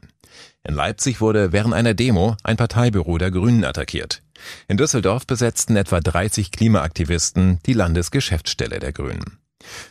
In 0.64 0.76
Leipzig 0.76 1.22
wurde 1.22 1.52
während 1.52 1.74
einer 1.74 1.94
Demo 1.94 2.36
ein 2.44 2.58
Parteibüro 2.58 3.18
der 3.18 3.32
Grünen 3.32 3.64
attackiert. 3.64 4.22
In 4.68 4.78
Düsseldorf 4.78 5.28
besetzten 5.28 5.76
etwa 5.76 6.00
30 6.00 6.52
Klimaaktivisten 6.52 7.60
die 7.66 7.74
Landesgeschäftsstelle 7.74 8.80
der 8.80 8.94
Grünen. 8.94 9.40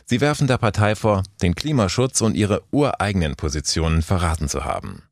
Sie 0.05 0.21
werfen 0.21 0.47
der 0.47 0.57
Partei 0.57 0.95
vor, 0.95 1.23
den 1.41 1.55
Klimaschutz 1.55 2.21
und 2.21 2.35
ihre 2.35 2.63
ureigenen 2.71 3.35
Positionen 3.35 4.01
verraten 4.01 4.49
zu 4.49 4.65
haben. 4.65 5.03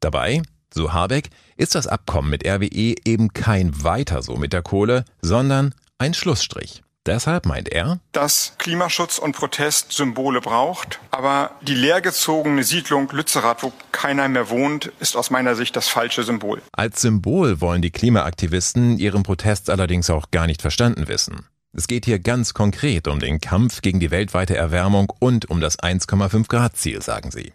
Dabei, 0.00 0.42
so 0.72 0.92
Habeck, 0.92 1.30
ist 1.56 1.74
das 1.74 1.86
Abkommen 1.86 2.30
mit 2.30 2.46
RWE 2.46 2.94
eben 3.04 3.32
kein 3.32 3.82
Weiter 3.84 4.22
so 4.22 4.36
mit 4.36 4.52
der 4.52 4.62
Kohle, 4.62 5.04
sondern 5.20 5.74
ein 5.98 6.14
Schlussstrich. 6.14 6.82
Deshalb 7.08 7.46
meint 7.46 7.70
er, 7.70 8.00
dass 8.12 8.52
Klimaschutz 8.58 9.18
und 9.18 9.34
Protest 9.34 9.92
Symbole 9.92 10.42
braucht, 10.42 11.00
aber 11.10 11.52
die 11.62 11.74
leergezogene 11.74 12.62
Siedlung 12.64 13.08
Lützerath, 13.10 13.62
wo 13.62 13.72
keiner 13.92 14.28
mehr 14.28 14.50
wohnt, 14.50 14.92
ist 15.00 15.16
aus 15.16 15.30
meiner 15.30 15.54
Sicht 15.54 15.74
das 15.74 15.88
falsche 15.88 16.22
Symbol. 16.22 16.60
Als 16.70 17.00
Symbol 17.00 17.62
wollen 17.62 17.80
die 17.80 17.92
Klimaaktivisten 17.92 18.98
ihren 18.98 19.22
Protest 19.22 19.70
allerdings 19.70 20.10
auch 20.10 20.30
gar 20.30 20.46
nicht 20.46 20.60
verstanden 20.60 21.08
wissen. 21.08 21.46
Es 21.72 21.88
geht 21.88 22.04
hier 22.04 22.18
ganz 22.18 22.52
konkret 22.52 23.08
um 23.08 23.20
den 23.20 23.40
Kampf 23.40 23.80
gegen 23.80 24.00
die 24.00 24.10
weltweite 24.10 24.54
Erwärmung 24.54 25.10
und 25.18 25.48
um 25.48 25.62
das 25.62 25.78
1,5 25.78 26.46
Grad 26.48 26.76
Ziel, 26.76 27.00
sagen 27.00 27.30
sie. 27.30 27.54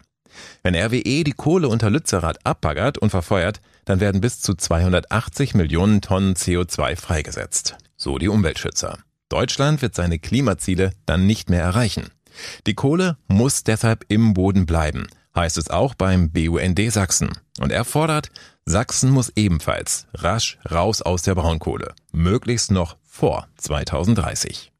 Wenn 0.64 0.74
RWE 0.74 1.22
die 1.22 1.34
Kohle 1.36 1.68
unter 1.68 1.90
Lützerath 1.90 2.44
abbaggert 2.44 2.98
und 2.98 3.10
verfeuert, 3.10 3.60
dann 3.84 4.00
werden 4.00 4.20
bis 4.20 4.40
zu 4.40 4.54
280 4.56 5.54
Millionen 5.54 6.00
Tonnen 6.00 6.34
CO2 6.34 6.96
freigesetzt. 6.96 7.76
So 7.96 8.18
die 8.18 8.28
Umweltschützer. 8.28 8.98
Deutschland 9.34 9.82
wird 9.82 9.96
seine 9.96 10.20
Klimaziele 10.20 10.92
dann 11.06 11.26
nicht 11.26 11.50
mehr 11.50 11.60
erreichen. 11.60 12.12
Die 12.68 12.74
Kohle 12.74 13.16
muss 13.26 13.64
deshalb 13.64 14.04
im 14.06 14.32
Boden 14.32 14.64
bleiben, 14.64 15.08
heißt 15.34 15.58
es 15.58 15.70
auch 15.70 15.94
beim 15.94 16.30
BUND 16.30 16.80
Sachsen. 16.92 17.32
Und 17.58 17.72
er 17.72 17.84
fordert, 17.84 18.30
Sachsen 18.64 19.10
muss 19.10 19.32
ebenfalls 19.34 20.06
rasch 20.14 20.56
raus 20.70 21.02
aus 21.02 21.22
der 21.22 21.34
Braunkohle, 21.34 21.96
möglichst 22.12 22.70
noch 22.70 22.96
vor 23.02 23.48
2030. 23.56 24.70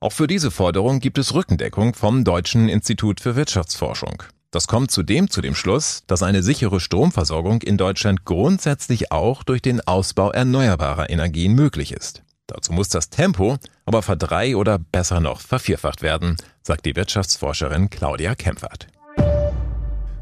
Auch 0.00 0.12
für 0.12 0.26
diese 0.26 0.50
Forderung 0.50 0.98
gibt 0.98 1.18
es 1.18 1.32
Rückendeckung 1.32 1.94
vom 1.94 2.24
Deutschen 2.24 2.68
Institut 2.68 3.20
für 3.20 3.36
Wirtschaftsforschung. 3.36 4.24
Das 4.50 4.66
kommt 4.66 4.90
zudem 4.90 5.30
zu 5.30 5.40
dem 5.40 5.54
Schluss, 5.54 6.02
dass 6.08 6.24
eine 6.24 6.42
sichere 6.42 6.80
Stromversorgung 6.80 7.62
in 7.62 7.76
Deutschland 7.76 8.24
grundsätzlich 8.24 9.12
auch 9.12 9.44
durch 9.44 9.62
den 9.62 9.80
Ausbau 9.86 10.32
erneuerbarer 10.32 11.10
Energien 11.10 11.54
möglich 11.54 11.92
ist. 11.92 12.24
Dazu 12.54 12.74
muss 12.74 12.90
das 12.90 13.08
Tempo 13.08 13.56
aber 13.86 14.02
verdrei 14.02 14.56
oder 14.56 14.78
besser 14.78 15.20
noch 15.20 15.40
vervierfacht 15.40 16.02
werden, 16.02 16.36
sagt 16.62 16.84
die 16.84 16.94
Wirtschaftsforscherin 16.94 17.88
Claudia 17.88 18.34
Kempfert. 18.34 18.88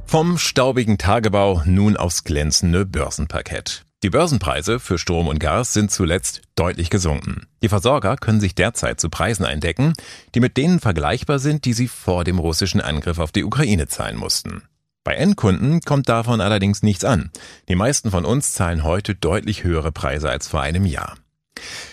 Vom 0.05 0.39
staubigen 0.39 0.97
Tagebau 0.97 1.63
nun 1.65 1.97
aufs 1.97 2.23
glänzende 2.23 2.87
Börsenparkett. 2.87 3.85
Die 4.05 4.11
Börsenpreise 4.11 4.79
für 4.79 4.97
Strom 4.97 5.27
und 5.27 5.41
Gas 5.41 5.73
sind 5.73 5.91
zuletzt 5.91 6.43
deutlich 6.55 6.89
gesunken. 6.89 7.49
Die 7.63 7.69
Versorger 7.69 8.17
können 8.17 8.41
sich 8.41 8.55
derzeit 8.55 9.01
zu 9.01 9.11
Preisen 9.11 9.45
eindecken, 9.45 9.93
die 10.35 10.41
mit 10.41 10.57
denen 10.57 10.79
vergleichbar 10.79 11.41
sind, 11.41 11.65
die 11.65 11.73
sie 11.73 11.89
vor 11.89 12.23
dem 12.23 12.39
russischen 12.39 12.81
Angriff 12.81 13.19
auf 13.19 13.33
die 13.33 13.45
Ukraine 13.45 13.89
zahlen 13.89 14.17
mussten. 14.17 14.63
Bei 15.03 15.15
Endkunden 15.15 15.81
kommt 15.81 16.09
davon 16.09 16.41
allerdings 16.41 16.83
nichts 16.83 17.05
an. 17.05 17.31
Die 17.69 17.75
meisten 17.75 18.11
von 18.11 18.25
uns 18.25 18.53
zahlen 18.53 18.85
heute 18.85 19.17
deutlich 19.17 19.65
höhere 19.65 19.91
Preise 19.91 20.31
als 20.31 20.47
vor 20.47 20.61
einem 20.61 20.87
Jahr. 20.87 21.17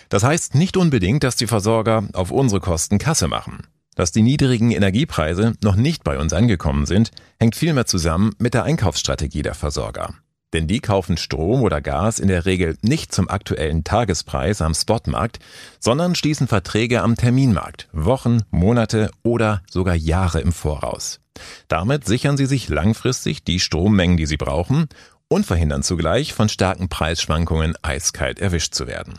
Das 0.08 0.22
heißt 0.22 0.54
nicht 0.54 0.76
unbedingt, 0.76 1.24
dass 1.24 1.36
die 1.36 1.46
Versorger 1.46 2.08
auf 2.12 2.30
unsere 2.30 2.60
Kosten 2.60 2.98
Kasse 2.98 3.28
machen. 3.28 3.66
Dass 3.94 4.12
die 4.12 4.22
niedrigen 4.22 4.70
Energiepreise 4.70 5.54
noch 5.62 5.74
nicht 5.74 6.04
bei 6.04 6.18
uns 6.18 6.32
angekommen 6.32 6.86
sind, 6.86 7.10
hängt 7.40 7.56
vielmehr 7.56 7.86
zusammen 7.86 8.32
mit 8.38 8.54
der 8.54 8.64
Einkaufsstrategie 8.64 9.42
der 9.42 9.54
Versorger. 9.54 10.14
Denn 10.52 10.66
die 10.66 10.80
kaufen 10.80 11.16
Strom 11.16 11.62
oder 11.62 11.80
Gas 11.80 12.18
in 12.18 12.28
der 12.28 12.46
Regel 12.46 12.78
nicht 12.80 13.12
zum 13.12 13.28
aktuellen 13.28 13.84
Tagespreis 13.84 14.62
am 14.62 14.72
Spotmarkt, 14.72 15.40
sondern 15.78 16.14
schließen 16.14 16.46
Verträge 16.46 17.02
am 17.02 17.16
Terminmarkt, 17.16 17.88
Wochen, 17.92 18.42
Monate 18.50 19.10
oder 19.22 19.62
sogar 19.68 19.94
Jahre 19.94 20.40
im 20.40 20.52
Voraus. 20.52 21.20
Damit 21.68 22.06
sichern 22.06 22.36
sie 22.36 22.46
sich 22.46 22.68
langfristig 22.68 23.44
die 23.44 23.60
Strommengen, 23.60 24.16
die 24.16 24.26
sie 24.26 24.38
brauchen 24.38 24.88
und 25.28 25.44
verhindern 25.44 25.82
zugleich 25.82 26.32
von 26.32 26.48
starken 26.48 26.88
Preisschwankungen 26.88 27.74
eiskalt 27.82 28.38
erwischt 28.38 28.74
zu 28.74 28.86
werden. 28.86 29.14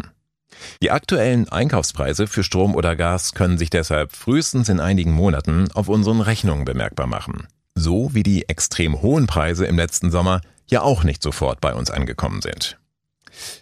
Die 0.81 0.91
aktuellen 0.91 1.49
Einkaufspreise 1.49 2.27
für 2.27 2.43
Strom 2.43 2.75
oder 2.75 2.95
Gas 2.95 3.33
können 3.33 3.57
sich 3.57 3.69
deshalb 3.69 4.15
frühestens 4.15 4.69
in 4.69 4.79
einigen 4.79 5.11
Monaten 5.11 5.71
auf 5.73 5.89
unseren 5.89 6.21
Rechnungen 6.21 6.65
bemerkbar 6.65 7.07
machen. 7.07 7.47
So 7.75 8.13
wie 8.13 8.23
die 8.23 8.49
extrem 8.49 9.01
hohen 9.01 9.27
Preise 9.27 9.65
im 9.65 9.77
letzten 9.77 10.11
Sommer 10.11 10.41
ja 10.67 10.81
auch 10.81 11.03
nicht 11.03 11.23
sofort 11.23 11.61
bei 11.61 11.73
uns 11.73 11.91
angekommen 11.91 12.41
sind. 12.41 12.77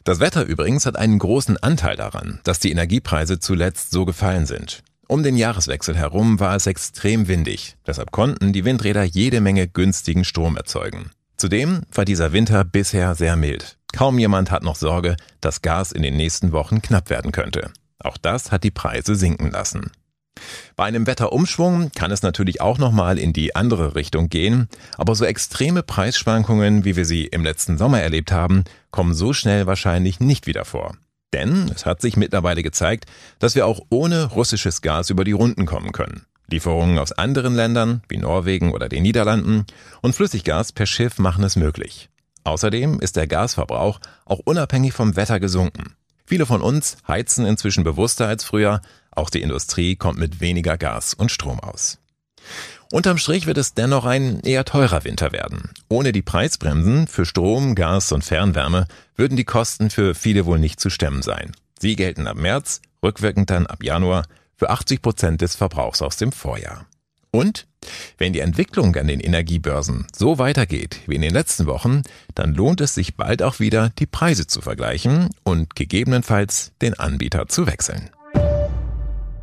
Das 0.04 0.20
Wetter 0.20 0.44
übrigens 0.44 0.86
hat 0.86 0.96
einen 0.96 1.20
großen 1.20 1.58
Anteil 1.58 1.96
daran, 1.96 2.40
dass 2.44 2.60
die 2.60 2.72
Energiepreise 2.72 3.40
zuletzt 3.40 3.92
so 3.92 4.06
gefallen 4.06 4.46
sind. 4.46 4.84
Um 5.08 5.24
den 5.24 5.38
Jahreswechsel 5.38 5.96
herum 5.96 6.40
war 6.40 6.56
es 6.56 6.68
extrem 6.68 7.28
windig, 7.28 7.78
deshalb 7.86 8.12
konnten 8.12 8.52
die 8.52 8.66
Windräder 8.66 9.04
jede 9.04 9.40
Menge 9.40 9.68
günstigen 9.68 10.26
Strom 10.26 10.58
erzeugen. 10.58 11.12
Zudem 11.38 11.84
war 11.94 12.04
dieser 12.04 12.34
Winter 12.34 12.66
bisher 12.66 13.16
sehr 13.16 13.36
mild. 13.36 13.77
Kaum 13.98 14.20
jemand 14.20 14.52
hat 14.52 14.62
noch 14.62 14.76
Sorge, 14.76 15.18
dass 15.42 15.64
Gas 15.64 15.92
in 15.92 16.04
den 16.04 16.16
nächsten 16.16 16.52
Wochen 16.52 16.84
knapp 16.84 17.10
werden 17.10 17.32
könnte. 17.32 17.72
Auch 17.98 18.18
das 18.18 18.52
hat 18.52 18.64
die 18.64 18.70
Preise 18.70 19.16
sinken 19.16 19.50
lassen. 19.50 19.90
Bei 20.76 20.84
einem 20.84 21.08
Wetterumschwung 21.08 21.92
kann 21.96 22.12
es 22.12 22.22
natürlich 22.22 22.62
auch 22.62 22.78
nochmal 22.78 23.18
in 23.18 23.34
die 23.34 23.56
andere 23.56 23.96
Richtung 23.96 24.30
gehen, 24.30 24.70
aber 25.00 25.16
so 25.16 25.26
extreme 25.26 25.82
Preisschwankungen, 25.82 26.86
wie 26.86 26.96
wir 26.96 27.06
sie 27.06 27.26
im 27.26 27.44
letzten 27.44 27.80
Sommer 27.80 28.00
erlebt 28.00 28.32
haben, 28.32 28.66
kommen 28.92 29.16
so 29.16 29.34
schnell 29.34 29.66
wahrscheinlich 29.66 30.20
nicht 30.20 30.46
wieder 30.46 30.64
vor. 30.64 30.96
Denn 31.34 31.72
es 31.74 31.88
hat 31.88 32.00
sich 32.00 32.18
mittlerweile 32.18 32.62
gezeigt, 32.62 33.06
dass 33.40 33.56
wir 33.56 33.66
auch 33.66 33.82
ohne 33.90 34.26
russisches 34.26 34.84
Gas 34.84 35.10
über 35.10 35.24
die 35.24 35.32
Runden 35.32 35.66
kommen 35.66 35.92
können. 35.92 36.28
Lieferungen 36.52 37.00
aus 37.00 37.14
anderen 37.14 37.56
Ländern, 37.56 38.04
wie 38.10 38.18
Norwegen 38.18 38.74
oder 38.74 38.90
den 38.90 39.02
Niederlanden, 39.02 39.66
und 40.04 40.14
Flüssiggas 40.14 40.72
per 40.72 40.86
Schiff 40.86 41.18
machen 41.18 41.44
es 41.44 41.56
möglich. 41.56 42.12
Außerdem 42.48 43.02
ist 43.02 43.18
der 43.18 43.28
Gasverbrauch 43.28 44.00
auch 44.24 44.40
unabhängig 44.46 44.94
vom 44.94 45.18
Wetter 45.18 45.42
gesunken. 45.42 45.98
Viele 46.26 46.46
von 46.46 46.62
uns 46.62 46.96
heizen 47.06 47.46
inzwischen 47.46 47.84
bewusster 47.84 48.26
als 48.26 48.46
früher, 48.46 48.82
auch 49.12 49.30
die 49.30 49.42
Industrie 49.42 49.98
kommt 49.98 50.18
mit 50.18 50.40
weniger 50.40 50.78
Gas 50.78 51.14
und 51.14 51.30
Strom 51.30 51.60
aus. 51.60 51.98
Unterm 52.90 53.18
Strich 53.18 53.48
wird 53.48 53.58
es 53.58 53.74
dennoch 53.74 54.06
ein 54.06 54.40
eher 54.40 54.64
teurer 54.64 55.04
Winter 55.04 55.34
werden. 55.34 55.72
Ohne 55.90 56.14
die 56.14 56.22
Preisbremsen 56.22 57.08
für 57.08 57.26
Strom, 57.26 57.76
Gas 57.76 58.14
und 58.14 58.24
Fernwärme 58.24 58.88
würden 59.18 59.36
die 59.36 59.44
Kosten 59.44 59.90
für 59.90 60.16
viele 60.16 60.46
wohl 60.46 60.58
nicht 60.58 60.80
zu 60.80 60.90
stemmen 60.90 61.24
sein. 61.24 61.52
Sie 61.80 61.98
gelten 61.98 62.28
ab 62.28 62.38
März, 62.38 62.80
rückwirkend 63.04 63.50
dann 63.50 63.68
ab 63.68 63.84
Januar 63.84 64.24
für 64.56 64.70
80 64.70 65.02
Prozent 65.02 65.42
des 65.42 65.58
Verbrauchs 65.58 66.02
aus 66.02 66.16
dem 66.16 66.32
Vorjahr. 66.32 66.86
Und 67.30 67.68
wenn 68.18 68.34
die 68.34 68.40
Entwicklung 68.40 68.96
an 68.96 69.08
den 69.08 69.20
Energiebörsen 69.20 70.08
so 70.16 70.38
weitergeht 70.40 71.00
wie 71.08 71.16
in 71.16 71.22
den 71.22 71.34
letzten 71.34 71.66
Wochen, 71.66 72.04
dann 72.36 72.54
lohnt 72.54 72.82
es 72.82 72.96
sich 72.96 73.16
bald 73.16 73.42
auch 73.44 73.60
wieder, 73.60 73.92
die 74.00 74.06
Preise 74.06 74.48
zu 74.48 74.62
vergleichen 74.62 75.30
und 75.44 75.76
gegebenenfalls 75.76 76.72
den 76.82 76.94
Anbieter 76.94 77.48
zu 77.48 77.68
wechseln. 77.68 78.10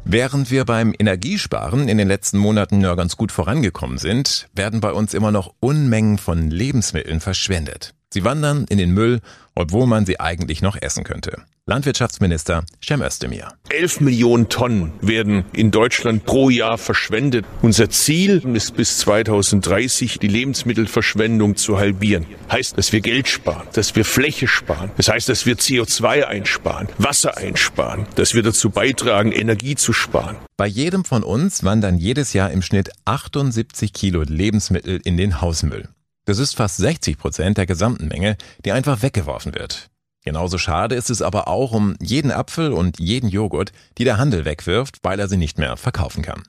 Während 0.07 0.51
wir 0.51 0.67
beim 0.67 0.95
Energiesparen 0.99 1.89
in 1.89 1.97
den 1.97 2.09
letzten 2.09 2.37
Monaten 2.37 2.83
ja 2.83 2.95
ganz 2.95 3.17
gut 3.17 3.33
vorangekommen 3.33 3.97
sind, 3.97 4.49
werden 4.55 4.81
bei 4.81 4.93
uns 4.93 5.15
immer 5.15 5.31
noch 5.31 5.55
Unmengen 5.61 6.19
von 6.19 6.51
Lebensmitteln 6.51 7.21
verschwendet. 7.21 7.95
Sie 8.13 8.23
wandern 8.23 8.67
in 8.69 8.77
den 8.77 8.91
Müll, 8.91 9.21
obwohl 9.55 9.87
man 9.87 10.05
sie 10.05 10.21
eigentlich 10.21 10.61
noch 10.61 10.77
essen 10.81 11.05
könnte. 11.05 11.43
Landwirtschaftsminister 11.67 12.67
Cem 12.85 13.01
Özdemir. 13.01 13.55
11 13.71 14.01
Millionen 14.01 14.51
Tonnen 14.51 14.93
werden 15.01 15.47
in 15.55 15.71
Deutschland 15.71 16.27
pro 16.27 16.51
Jahr 16.51 16.77
verschwendet. 16.77 17.47
Unser 17.63 17.89
Ziel 17.89 18.43
ist 18.55 18.77
bis 18.77 18.99
2030 18.99 20.19
die 20.19 20.29
Lebensmittelverschwendung 20.29 21.57
zu 21.57 21.79
halbieren. 21.79 22.27
Heißt, 22.53 22.77
dass 22.77 22.93
wir 22.93 23.01
Geld 23.01 23.29
sparen, 23.29 23.67
dass 23.73 23.97
wir 23.97 24.05
Fläche 24.05 24.47
sparen. 24.47 24.91
Das 24.99 25.09
heißt, 25.09 25.31
dass 25.31 25.47
wir 25.47 25.57
CO2 25.57 26.25
einsparen, 26.25 26.89
Wasser 26.99 27.39
einsparen, 27.39 28.07
dass 28.17 28.35
wir 28.35 28.43
dazu 28.43 28.69
beitragen, 28.69 29.33
Energie 29.33 29.75
zu 29.75 29.95
sparen. 29.95 30.37
Bei 30.59 30.67
jedem 30.67 31.07
von 31.07 31.23
uns 31.23 31.65
wandern 31.65 31.97
jedes 31.97 32.35
Jahr 32.35 32.51
im 32.51 32.61
Schnitt 32.61 32.91
78 33.07 33.95
Kilo 33.95 34.21
Lebensmittel 34.21 35.01
in 35.03 35.17
den 35.17 35.41
Hausmüll. 35.41 35.89
Das 36.27 36.39
ist 36.39 36.57
fast 36.57 36.77
60 36.77 37.17
Prozent 37.17 37.57
der 37.57 37.65
gesamten 37.65 38.09
Menge, 38.09 38.37
die 38.67 38.73
einfach 38.73 39.01
weggeworfen 39.01 39.55
wird. 39.55 39.89
Genauso 40.25 40.57
schade 40.57 40.95
ist 40.95 41.11
es 41.11 41.21
aber 41.23 41.49
auch 41.49 41.73
um 41.73 41.97
jeden 42.01 42.33
Apfel 42.33 42.73
und 42.73 42.99
jeden 42.99 43.29
Joghurt, 43.29 43.73
die 43.99 44.05
der 44.05 44.17
Handel 44.17 44.47
wegwirft, 44.47 44.99
weil 45.03 45.21
er 45.21 45.29
sie 45.29 45.37
nicht 45.37 45.59
mehr 45.59 45.77
verkaufen 45.77 46.23
kann. 46.23 46.43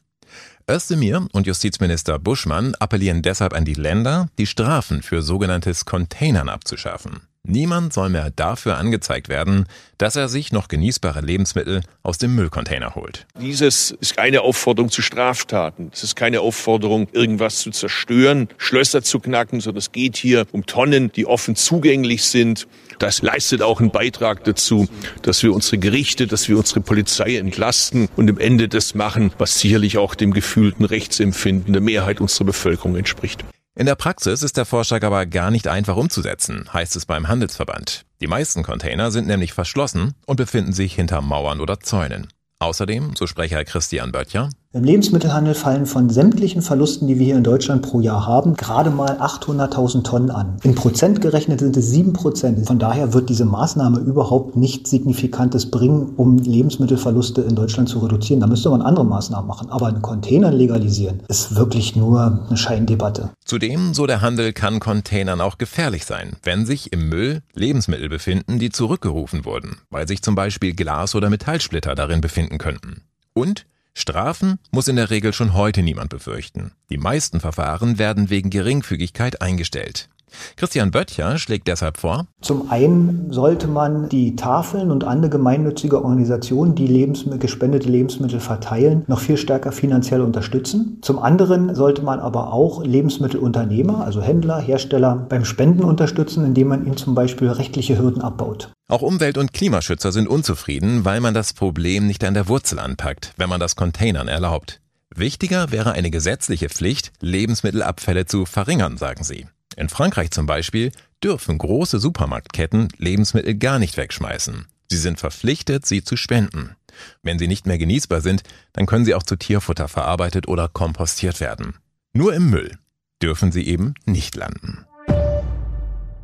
Özdemir 0.68 1.28
und 1.34 1.46
Justizminister 1.46 2.18
Buschmann 2.18 2.74
appellieren 2.76 3.22
deshalb 3.22 3.54
an 3.54 3.66
die 3.66 3.76
Länder, 3.76 4.30
die 4.40 4.48
Strafen 4.48 5.04
für 5.04 5.22
sogenanntes 5.22 5.86
Containern 5.86 6.50
abzuschaffen. 6.50 7.28
Niemand 7.48 7.94
soll 7.94 8.10
mehr 8.10 8.32
dafür 8.36 8.78
angezeigt 8.78 9.30
werden, 9.30 9.66
dass 9.98 10.16
er 10.16 10.28
sich 10.30 10.52
noch 10.52 10.68
genießbare 10.68 11.22
Lebensmittel 11.22 11.82
aus 12.04 12.18
dem 12.18 12.36
Müllcontainer 12.36 12.96
holt. 12.96 13.28
Dieses 13.40 13.92
ist 13.92 14.18
keine 14.18 14.42
Aufforderung 14.42 14.92
zu 14.92 15.02
Straftaten. 15.02 15.90
Es 15.94 16.04
ist 16.04 16.16
keine 16.16 16.42
Aufforderung, 16.42 17.08
irgendwas 17.12 17.60
zu 17.60 17.72
zerstören, 17.72 18.50
Schlösser 18.58 19.04
zu 19.04 19.20
knacken, 19.20 19.62
sondern 19.62 19.80
es 19.80 19.92
geht 19.92 20.18
hier 20.18 20.46
um 20.52 20.66
Tonnen, 20.66 21.12
die 21.12 21.26
offen 21.26 21.56
zugänglich 21.56 22.24
sind. 22.24 22.68
Das 23.00 23.22
leistet 23.22 23.62
auch 23.62 23.80
einen 23.80 23.92
Beitrag 23.92 24.44
dazu, 24.44 24.88
dass 25.22 25.44
wir 25.44 25.54
unsere 25.54 25.78
Gerichte, 25.78 26.28
dass 26.28 26.50
wir 26.50 26.58
unsere 26.58 26.82
Polizei 26.82 27.38
entlasten 27.38 28.10
und 28.16 28.30
im 28.30 28.40
Ende 28.40 28.68
das 28.68 28.96
machen, 28.96 29.32
was 29.38 29.60
sicherlich 29.60 29.98
auch 29.98 30.16
dem 30.16 30.34
gefühlten 30.34 30.86
Rechtsempfinden 30.86 31.74
der 31.74 31.82
Mehrheit 31.82 32.22
unserer 32.22 32.46
Bevölkerung 32.46 32.96
entspricht. 32.96 33.46
In 33.78 33.86
der 33.86 33.96
Praxis 33.96 34.42
ist 34.42 34.56
der 34.56 34.64
Vorschlag 34.64 35.04
aber 35.04 35.26
gar 35.26 35.52
nicht 35.52 35.68
einfach 35.68 35.98
umzusetzen, 35.98 36.70
heißt 36.72 36.96
es 36.96 37.06
beim 37.06 37.28
Handelsverband. 37.28 38.06
Die 38.22 38.28
meisten 38.28 38.64
Container 38.64 39.12
sind 39.12 39.28
nämlich 39.28 39.52
verschlossen 39.52 40.16
und 40.26 40.38
befinden 40.38 40.72
sich 40.72 40.96
hinter 40.96 41.20
Mauern 41.20 41.60
oder 41.60 41.82
Zäunen. 41.82 42.30
Außerdem, 42.60 43.18
so 43.18 43.28
Sprecher 43.28 43.66
Christian 43.66 44.14
Böttcher, 44.14 44.50
im 44.76 44.84
Lebensmittelhandel 44.84 45.54
fallen 45.54 45.86
von 45.86 46.10
sämtlichen 46.10 46.62
Verlusten, 46.62 47.08
die 47.08 47.18
wir 47.18 47.26
hier 47.26 47.38
in 47.38 47.46
Deutschland 47.46 47.82
pro 47.82 48.02
Jahr 48.02 48.28
haben, 48.28 48.56
gerade 48.56 48.90
mal 48.90 49.22
800.000 49.22 50.04
Tonnen 50.04 50.30
an. 50.30 50.58
In 50.64 50.76
Prozent 50.76 51.22
gerechnet 51.22 51.62
sind 51.62 51.78
es 51.78 51.92
7 51.92 52.12
Prozent. 52.12 52.68
Von 52.68 52.78
daher 52.78 53.14
wird 53.14 53.30
diese 53.30 53.46
Maßnahme 53.46 54.00
überhaupt 54.00 54.58
nicht 54.58 54.86
Signifikantes 54.86 55.72
bringen, 55.72 56.12
um 56.18 56.40
Lebensmittelverluste 56.40 57.42
in 57.42 57.56
Deutschland 57.56 57.88
zu 57.88 58.00
reduzieren. 58.00 58.42
Da 58.42 58.48
müsste 58.48 58.70
man 58.70 58.82
andere 58.82 59.06
Maßnahmen 59.06 59.48
machen. 59.48 59.70
Aber 59.70 59.88
einen 59.88 60.02
Container 60.02 60.52
legalisieren 60.52 61.24
ist 61.30 61.56
wirklich 61.56 61.96
nur 61.96 62.46
eine 62.50 62.58
Scheindebatte. 62.58 63.30
Zudem, 63.46 63.94
so 63.94 64.06
der 64.06 64.20
Handel, 64.20 64.52
kann 64.52 64.82
Containern 64.82 65.40
auch 65.40 65.58
gefährlich 65.58 66.04
sein, 66.04 66.36
wenn 66.44 66.66
sich 66.66 66.92
im 66.92 67.08
Müll 67.08 67.44
Lebensmittel 67.54 68.10
befinden, 68.10 68.60
die 68.60 68.72
zurückgerufen 68.72 69.46
wurden, 69.46 69.78
weil 69.90 70.06
sich 70.06 70.22
zum 70.22 70.36
Beispiel 70.36 70.74
Glas- 70.74 71.16
oder 71.16 71.30
Metallsplitter 71.30 71.96
darin 71.96 72.20
befinden 72.20 72.58
könnten. 72.58 73.04
Und 73.34 73.66
Strafen 73.98 74.60
muss 74.72 74.90
in 74.90 74.98
der 74.98 75.10
Regel 75.10 75.32
schon 75.32 75.54
heute 75.54 75.82
niemand 75.82 76.10
befürchten. 76.10 76.74
Die 76.90 76.98
meisten 76.98 77.40
Verfahren 77.40 77.98
werden 77.98 78.30
wegen 78.30 78.50
Geringfügigkeit 78.50 79.42
eingestellt. 79.42 80.10
Christian 80.56 80.92
Böttcher 80.92 81.38
schlägt 81.38 81.68
deshalb 81.68 81.98
vor, 81.98 82.28
zum 82.42 82.70
einen 82.72 83.32
sollte 83.32 83.68
man 83.68 84.10
die 84.10 84.36
Tafeln 84.36 84.92
und 84.92 85.04
andere 85.04 85.30
gemeinnützige 85.30 86.04
Organisationen, 86.04 86.76
die 86.76 86.88
Lebensmittel, 86.88 87.40
gespendete 87.40 87.90
Lebensmittel 87.90 88.40
verteilen, 88.40 89.04
noch 89.08 89.20
viel 89.20 89.38
stärker 89.38 89.72
finanziell 89.72 90.22
unterstützen. 90.22 91.00
Zum 91.02 91.20
anderen 91.20 91.76
sollte 91.76 92.02
man 92.02 92.20
aber 92.20 92.54
auch 92.54 92.84
Lebensmittelunternehmer, 92.84 94.04
also 94.04 94.22
Händler, 94.22 94.60
Hersteller 94.60 95.26
beim 95.30 95.46
Spenden 95.46 95.84
unterstützen, 95.84 96.46
indem 96.46 96.70
man 96.70 96.86
ihnen 96.86 96.98
zum 96.98 97.16
Beispiel 97.16 97.50
rechtliche 97.50 97.98
Hürden 97.98 98.22
abbaut. 98.22 98.72
Auch 98.88 99.02
Umwelt- 99.02 99.38
und 99.38 99.54
Klimaschützer 99.54 100.12
sind 100.12 100.28
unzufrieden, 100.28 101.06
weil 101.06 101.20
man 101.20 101.34
das 101.34 101.54
Problem 101.54 102.06
nicht 102.06 102.24
an 102.24 102.36
der 102.36 102.48
Wurzel 102.48 102.80
anpackt, 102.80 103.34
wenn 103.38 103.50
man 103.50 103.60
das 103.60 103.76
Containern 103.76 104.28
erlaubt. 104.28 104.80
Wichtiger 105.16 105.72
wäre 105.72 105.94
eine 105.94 106.12
gesetzliche 106.12 106.70
Pflicht, 106.70 107.12
Lebensmittelabfälle 107.22 108.26
zu 108.26 108.46
verringern, 108.46 108.98
sagen 108.98 109.24
sie. 109.24 109.48
In 109.76 109.90
Frankreich 109.90 110.32
zum 110.32 110.46
Beispiel 110.46 110.92
dürfen 111.24 111.58
große 111.58 112.00
Supermarktketten 112.00 112.90
Lebensmittel 112.98 113.56
gar 113.56 113.80
nicht 113.80 113.98
wegschmeißen. 113.98 114.68
Sie 114.90 114.98
sind 114.98 115.20
verpflichtet, 115.20 115.86
sie 115.86 116.04
zu 116.04 116.16
spenden. 116.16 116.76
Wenn 117.24 117.40
sie 117.40 117.48
nicht 117.48 117.66
mehr 117.66 117.78
genießbar 117.78 118.22
sind, 118.22 118.44
dann 118.74 118.86
können 118.86 119.06
sie 119.06 119.16
auch 119.16 119.24
zu 119.24 119.36
Tierfutter 119.36 119.88
verarbeitet 119.88 120.48
oder 120.48 120.70
kompostiert 120.70 121.40
werden. 121.40 121.76
Nur 122.14 122.34
im 122.34 122.50
Müll 122.50 122.78
dürfen 123.22 123.52
sie 123.52 123.68
eben 123.68 123.96
nicht 124.06 124.36
landen. 124.36 124.86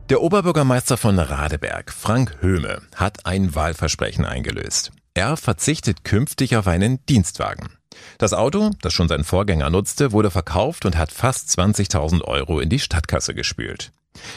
Der 0.09 0.21
Oberbürgermeister 0.21 0.97
von 0.97 1.19
Radeberg, 1.19 1.91
Frank 1.91 2.37
Höhme, 2.41 2.81
hat 2.95 3.25
ein 3.25 3.55
Wahlversprechen 3.55 4.25
eingelöst. 4.25 4.91
Er 5.13 5.37
verzichtet 5.37 6.03
künftig 6.03 6.55
auf 6.55 6.67
einen 6.67 7.05
Dienstwagen. 7.05 7.69
Das 8.17 8.33
Auto, 8.33 8.71
das 8.81 8.93
schon 8.93 9.07
sein 9.07 9.23
Vorgänger 9.23 9.69
nutzte, 9.69 10.11
wurde 10.11 10.31
verkauft 10.31 10.85
und 10.85 10.97
hat 10.97 11.11
fast 11.11 11.49
20.000 11.49 12.23
Euro 12.23 12.59
in 12.59 12.69
die 12.69 12.79
Stadtkasse 12.79 13.33
gespült. 13.33 13.91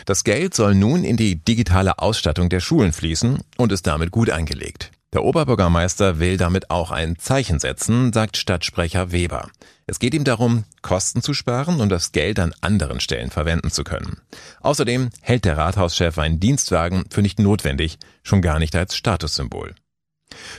Das 0.07 0.25
Geld 0.25 0.55
soll 0.55 0.75
nun 0.75 1.05
in 1.05 1.17
die 1.17 1.37
digitale 1.37 1.99
Ausstattung 1.99 2.49
der 2.49 2.61
Schulen 2.61 2.93
fließen 2.93 3.39
und 3.57 3.73
ist 3.73 3.87
damit 3.87 4.11
gut 4.11 4.31
eingelegt. 4.31 4.91
Der 5.13 5.23
Oberbürgermeister 5.23 6.19
will 6.19 6.37
damit 6.37 6.71
auch 6.71 6.91
ein 6.91 7.17
Zeichen 7.19 7.61
setzen, 7.61 8.13
sagt 8.13 8.37
Stadtsprecher 8.37 9.13
Weber. 9.13 9.49
Es 9.87 10.01
geht 10.01 10.13
ihm 10.13 10.25
darum, 10.25 10.65
Kosten 10.83 11.23
zu 11.23 11.35
sparen 11.35 11.81
und 11.81 11.91
das 11.91 12.11
Geld 12.11 12.41
an 12.41 12.53
anderen 12.63 12.99
Stellen 12.99 13.31
verwenden 13.31 13.71
zu 13.71 13.85
können. 13.85 14.17
Außerdem 14.61 15.11
hält 15.21 15.45
der 15.45 15.57
Rathauschef 15.57 16.19
einen 16.19 16.41
Dienstwagen 16.41 17.05
für 17.11 17.23
nicht 17.23 17.39
notwendig, 17.39 17.99
schon 18.25 18.43
gar 18.43 18.59
nicht 18.59 18.75
als 18.75 18.97
Statussymbol. 18.97 19.75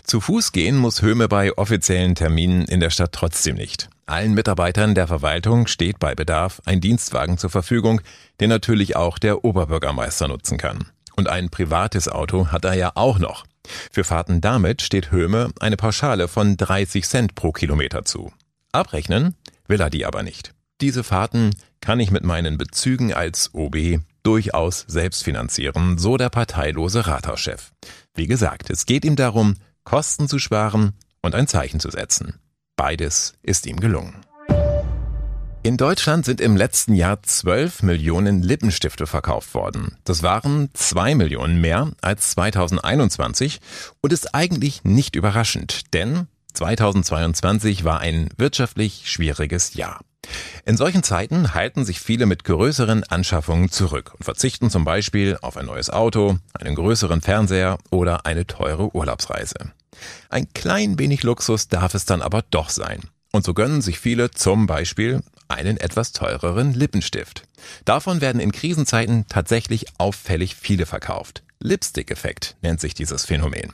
Zu 0.04 0.22
Fuß 0.22 0.52
gehen 0.52 0.78
muss 0.78 1.02
Höhme 1.02 1.28
bei 1.28 1.58
offiziellen 1.58 2.16
Terminen 2.16 2.66
in 2.66 2.80
der 2.80 2.90
Stadt 2.90 3.12
trotzdem 3.12 3.56
nicht. 3.56 3.90
Allen 4.06 4.34
Mitarbeitern 4.34 4.94
der 4.94 5.08
Verwaltung 5.08 5.68
steht 5.68 6.00
bei 6.00 6.14
Bedarf 6.14 6.62
ein 6.66 6.82
Dienstwagen 6.82 7.38
zur 7.38 7.50
Verfügung, 7.50 8.02
den 8.40 8.50
natürlich 8.50 8.96
auch 8.96 9.18
der 9.18 9.44
Oberbürgermeister 9.44 10.28
nutzen 10.28 10.58
kann. 10.58 10.86
Und 11.16 11.28
ein 11.28 11.50
privates 11.50 12.08
Auto 12.08 12.48
hat 12.52 12.66
er 12.66 12.74
ja 12.74 12.92
auch 12.96 13.20
noch. 13.20 13.46
Für 13.92 14.04
Fahrten 14.04 14.42
damit 14.42 14.82
steht 14.82 15.12
Höhme 15.12 15.52
eine 15.60 15.78
Pauschale 15.78 16.28
von 16.28 16.58
30 16.58 17.06
Cent 17.06 17.36
pro 17.36 17.52
Kilometer 17.52 18.06
zu. 18.06 18.32
Abrechnen 18.72 19.36
will 19.68 19.82
er 19.82 19.90
die 19.90 20.06
aber 20.06 20.24
nicht. 20.24 20.54
Diese 20.82 21.04
Fahrten 21.04 21.52
kann 21.82 22.00
ich 22.00 22.12
mit 22.12 22.24
meinen 22.24 22.58
Bezügen 22.58 23.14
als 23.14 23.54
OB 23.54 24.00
durchaus 24.24 24.86
selbst 24.88 25.24
finanzieren, 25.24 25.98
so 25.98 26.18
der 26.18 26.30
parteilose 26.30 27.08
Rathauschef. 27.08 27.72
Wie 28.14 28.28
gesagt, 28.28 28.70
es 28.70 28.86
geht 28.86 29.06
ihm 29.06 29.16
darum, 29.16 29.56
Kosten 29.86 30.28
zu 30.28 30.40
sparen 30.40 30.94
und 31.22 31.36
ein 31.36 31.48
Zeichen 31.48 31.80
zu 31.80 31.90
setzen. 31.90 32.40
Beides 32.76 33.34
ist 33.42 33.66
ihm 33.66 33.80
gelungen. 33.80 34.26
In 35.64 35.78
Deutschland 35.78 36.26
sind 36.26 36.42
im 36.42 36.58
letzten 36.58 36.94
Jahr 36.94 37.24
12 37.24 37.82
Millionen 37.82 38.44
Lippenstifte 38.44 39.08
verkauft 39.08 39.56
worden. 39.56 39.98
Das 40.04 40.22
waren 40.22 40.70
2 40.74 41.16
Millionen 41.16 41.60
mehr 41.60 41.92
als 42.02 42.32
2021 42.32 43.62
und 44.02 44.14
ist 44.14 44.36
eigentlich 44.36 44.84
nicht 44.84 45.16
überraschend, 45.16 45.94
denn 45.94 46.28
2022 46.54 47.84
war 47.84 48.00
ein 48.00 48.30
wirtschaftlich 48.38 49.10
schwieriges 49.10 49.74
Jahr. 49.74 50.02
In 50.66 50.78
solchen 50.78 51.04
Zeiten 51.04 51.54
halten 51.54 51.86
sich 51.86 52.00
viele 52.00 52.26
mit 52.26 52.44
größeren 52.44 53.04
Anschaffungen 53.04 53.70
zurück 53.70 54.14
und 54.18 54.24
verzichten 54.24 54.70
zum 54.70 54.86
Beispiel 54.86 55.38
auf 55.42 55.58
ein 55.58 55.66
neues 55.66 55.90
Auto, 55.90 56.38
einen 56.54 56.76
größeren 56.76 57.22
Fernseher 57.22 57.78
oder 57.92 58.26
eine 58.26 58.48
teure 58.48 58.96
Urlaubsreise. 58.96 59.72
Ein 60.30 60.48
klein 60.54 61.00
wenig 61.00 61.24
Luxus 61.24 61.68
darf 61.68 61.94
es 61.94 62.06
dann 62.06 62.22
aber 62.22 62.44
doch 62.50 62.70
sein. 62.70 63.02
Und 63.32 63.46
so 63.46 63.54
gönnen 63.54 63.82
sich 63.82 64.00
viele 64.00 64.32
zum 64.32 64.66
Beispiel 64.66 65.22
einen 65.48 65.78
etwas 65.78 66.12
teureren 66.12 66.74
Lippenstift. 66.74 67.44
Davon 67.84 68.22
werden 68.22 68.42
in 68.42 68.52
Krisenzeiten 68.52 69.26
tatsächlich 69.28 69.86
auffällig 69.98 70.56
viele 70.56 70.86
verkauft. 70.86 71.44
Lipstick-Effekt 71.60 72.56
nennt 72.62 72.80
sich 72.80 72.94
dieses 72.94 73.26
Phänomen. 73.26 73.74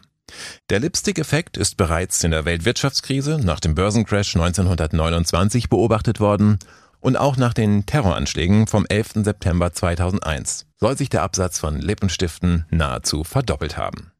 Der 0.69 0.79
Lipstick-Effekt 0.79 1.57
ist 1.57 1.77
bereits 1.77 2.23
in 2.23 2.31
der 2.31 2.45
Weltwirtschaftskrise 2.45 3.39
nach 3.43 3.59
dem 3.59 3.75
Börsencrash 3.75 4.35
1929 4.35 5.69
beobachtet 5.69 6.19
worden 6.19 6.59
und 6.99 7.17
auch 7.17 7.35
nach 7.37 7.53
den 7.53 7.85
Terroranschlägen 7.85 8.67
vom 8.67 8.85
11. 8.87 9.23
September 9.23 9.73
2001 9.73 10.67
soll 10.79 10.97
sich 10.97 11.09
der 11.09 11.23
Absatz 11.23 11.59
von 11.59 11.79
Lippenstiften 11.79 12.65
nahezu 12.69 13.23
verdoppelt 13.23 13.77
haben. 13.77 14.11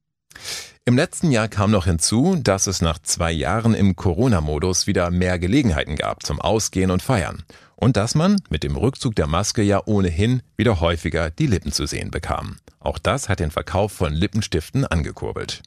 Im 0.83 0.95
letzten 0.95 1.29
Jahr 1.29 1.47
kam 1.47 1.69
noch 1.69 1.85
hinzu, 1.85 2.39
dass 2.41 2.65
es 2.65 2.81
nach 2.81 2.97
zwei 2.97 3.31
Jahren 3.31 3.75
im 3.75 3.95
Corona-Modus 3.95 4.87
wieder 4.87 5.11
mehr 5.11 5.37
Gelegenheiten 5.37 5.95
gab 5.95 6.23
zum 6.23 6.41
Ausgehen 6.41 6.89
und 6.89 7.03
Feiern 7.03 7.43
und 7.75 7.97
dass 7.97 8.15
man 8.15 8.37
mit 8.49 8.63
dem 8.63 8.75
Rückzug 8.75 9.15
der 9.15 9.27
Maske 9.27 9.61
ja 9.61 9.81
ohnehin 9.85 10.41
wieder 10.57 10.79
häufiger 10.79 11.29
die 11.29 11.45
Lippen 11.47 11.71
zu 11.71 11.85
sehen 11.85 12.09
bekam. 12.09 12.57
Auch 12.79 12.97
das 12.97 13.29
hat 13.29 13.39
den 13.39 13.51
Verkauf 13.51 13.91
von 13.91 14.13
Lippenstiften 14.13 14.85
angekurbelt. 14.85 15.61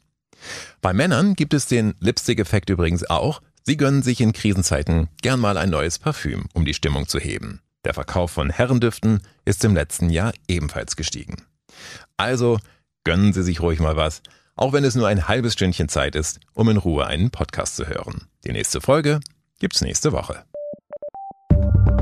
Bei 0.81 0.93
Männern 0.93 1.35
gibt 1.35 1.55
es 1.55 1.67
den 1.67 1.95
Lipstick-Effekt 2.01 2.71
übrigens 2.71 3.09
auch. 3.09 3.41
Sie 3.63 3.77
gönnen 3.77 4.03
sich 4.03 4.21
in 4.21 4.33
Krisenzeiten 4.33 5.09
gern 5.23 5.41
mal 5.41 5.57
ein 5.57 5.71
neues 5.71 5.99
Parfüm, 5.99 6.47
um 6.53 6.65
die 6.65 6.75
Stimmung 6.75 7.09
zu 7.09 7.19
heben. 7.19 7.61
Der 7.85 7.95
Verkauf 7.95 8.31
von 8.31 8.51
Herrendüften 8.51 9.21
ist 9.45 9.65
im 9.65 9.75
letzten 9.75 10.11
Jahr 10.11 10.33
ebenfalls 10.49 10.97
gestiegen. 10.97 11.37
Also 12.17 12.59
gönnen 13.05 13.33
Sie 13.33 13.43
sich 13.43 13.61
ruhig 13.61 13.81
mal 13.81 13.97
was, 13.97 14.23
auch 14.57 14.73
wenn 14.73 14.85
es 14.85 14.95
nur 14.95 15.09
ein 15.09 15.29
halbes 15.29 15.55
Stündchen 15.55 15.89
Zeit 15.89 16.15
ist, 16.15 16.41
um 16.55 16.69
in 16.69 16.77
Ruhe 16.77 17.07
einen 17.07 17.31
Podcast 17.31 17.77
zu 17.77 17.87
hören. 17.87 18.29
Die 18.45 18.53
nächste 18.53 18.81
Folge 18.81 19.21
gibt's 19.59 19.81
nächste 19.81 20.13
Woche. 20.13 20.45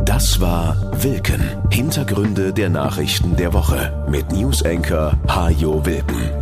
Das 0.04 0.40
war 0.40 0.76
Wilken. 1.02 1.40
Hintergründe 1.70 2.52
der 2.52 2.68
Nachrichten 2.68 3.36
der 3.36 3.52
Woche 3.52 4.06
mit 4.08 4.30
Newsenker 4.30 5.18
Hajo 5.28 5.84
Wilken. 5.86 6.41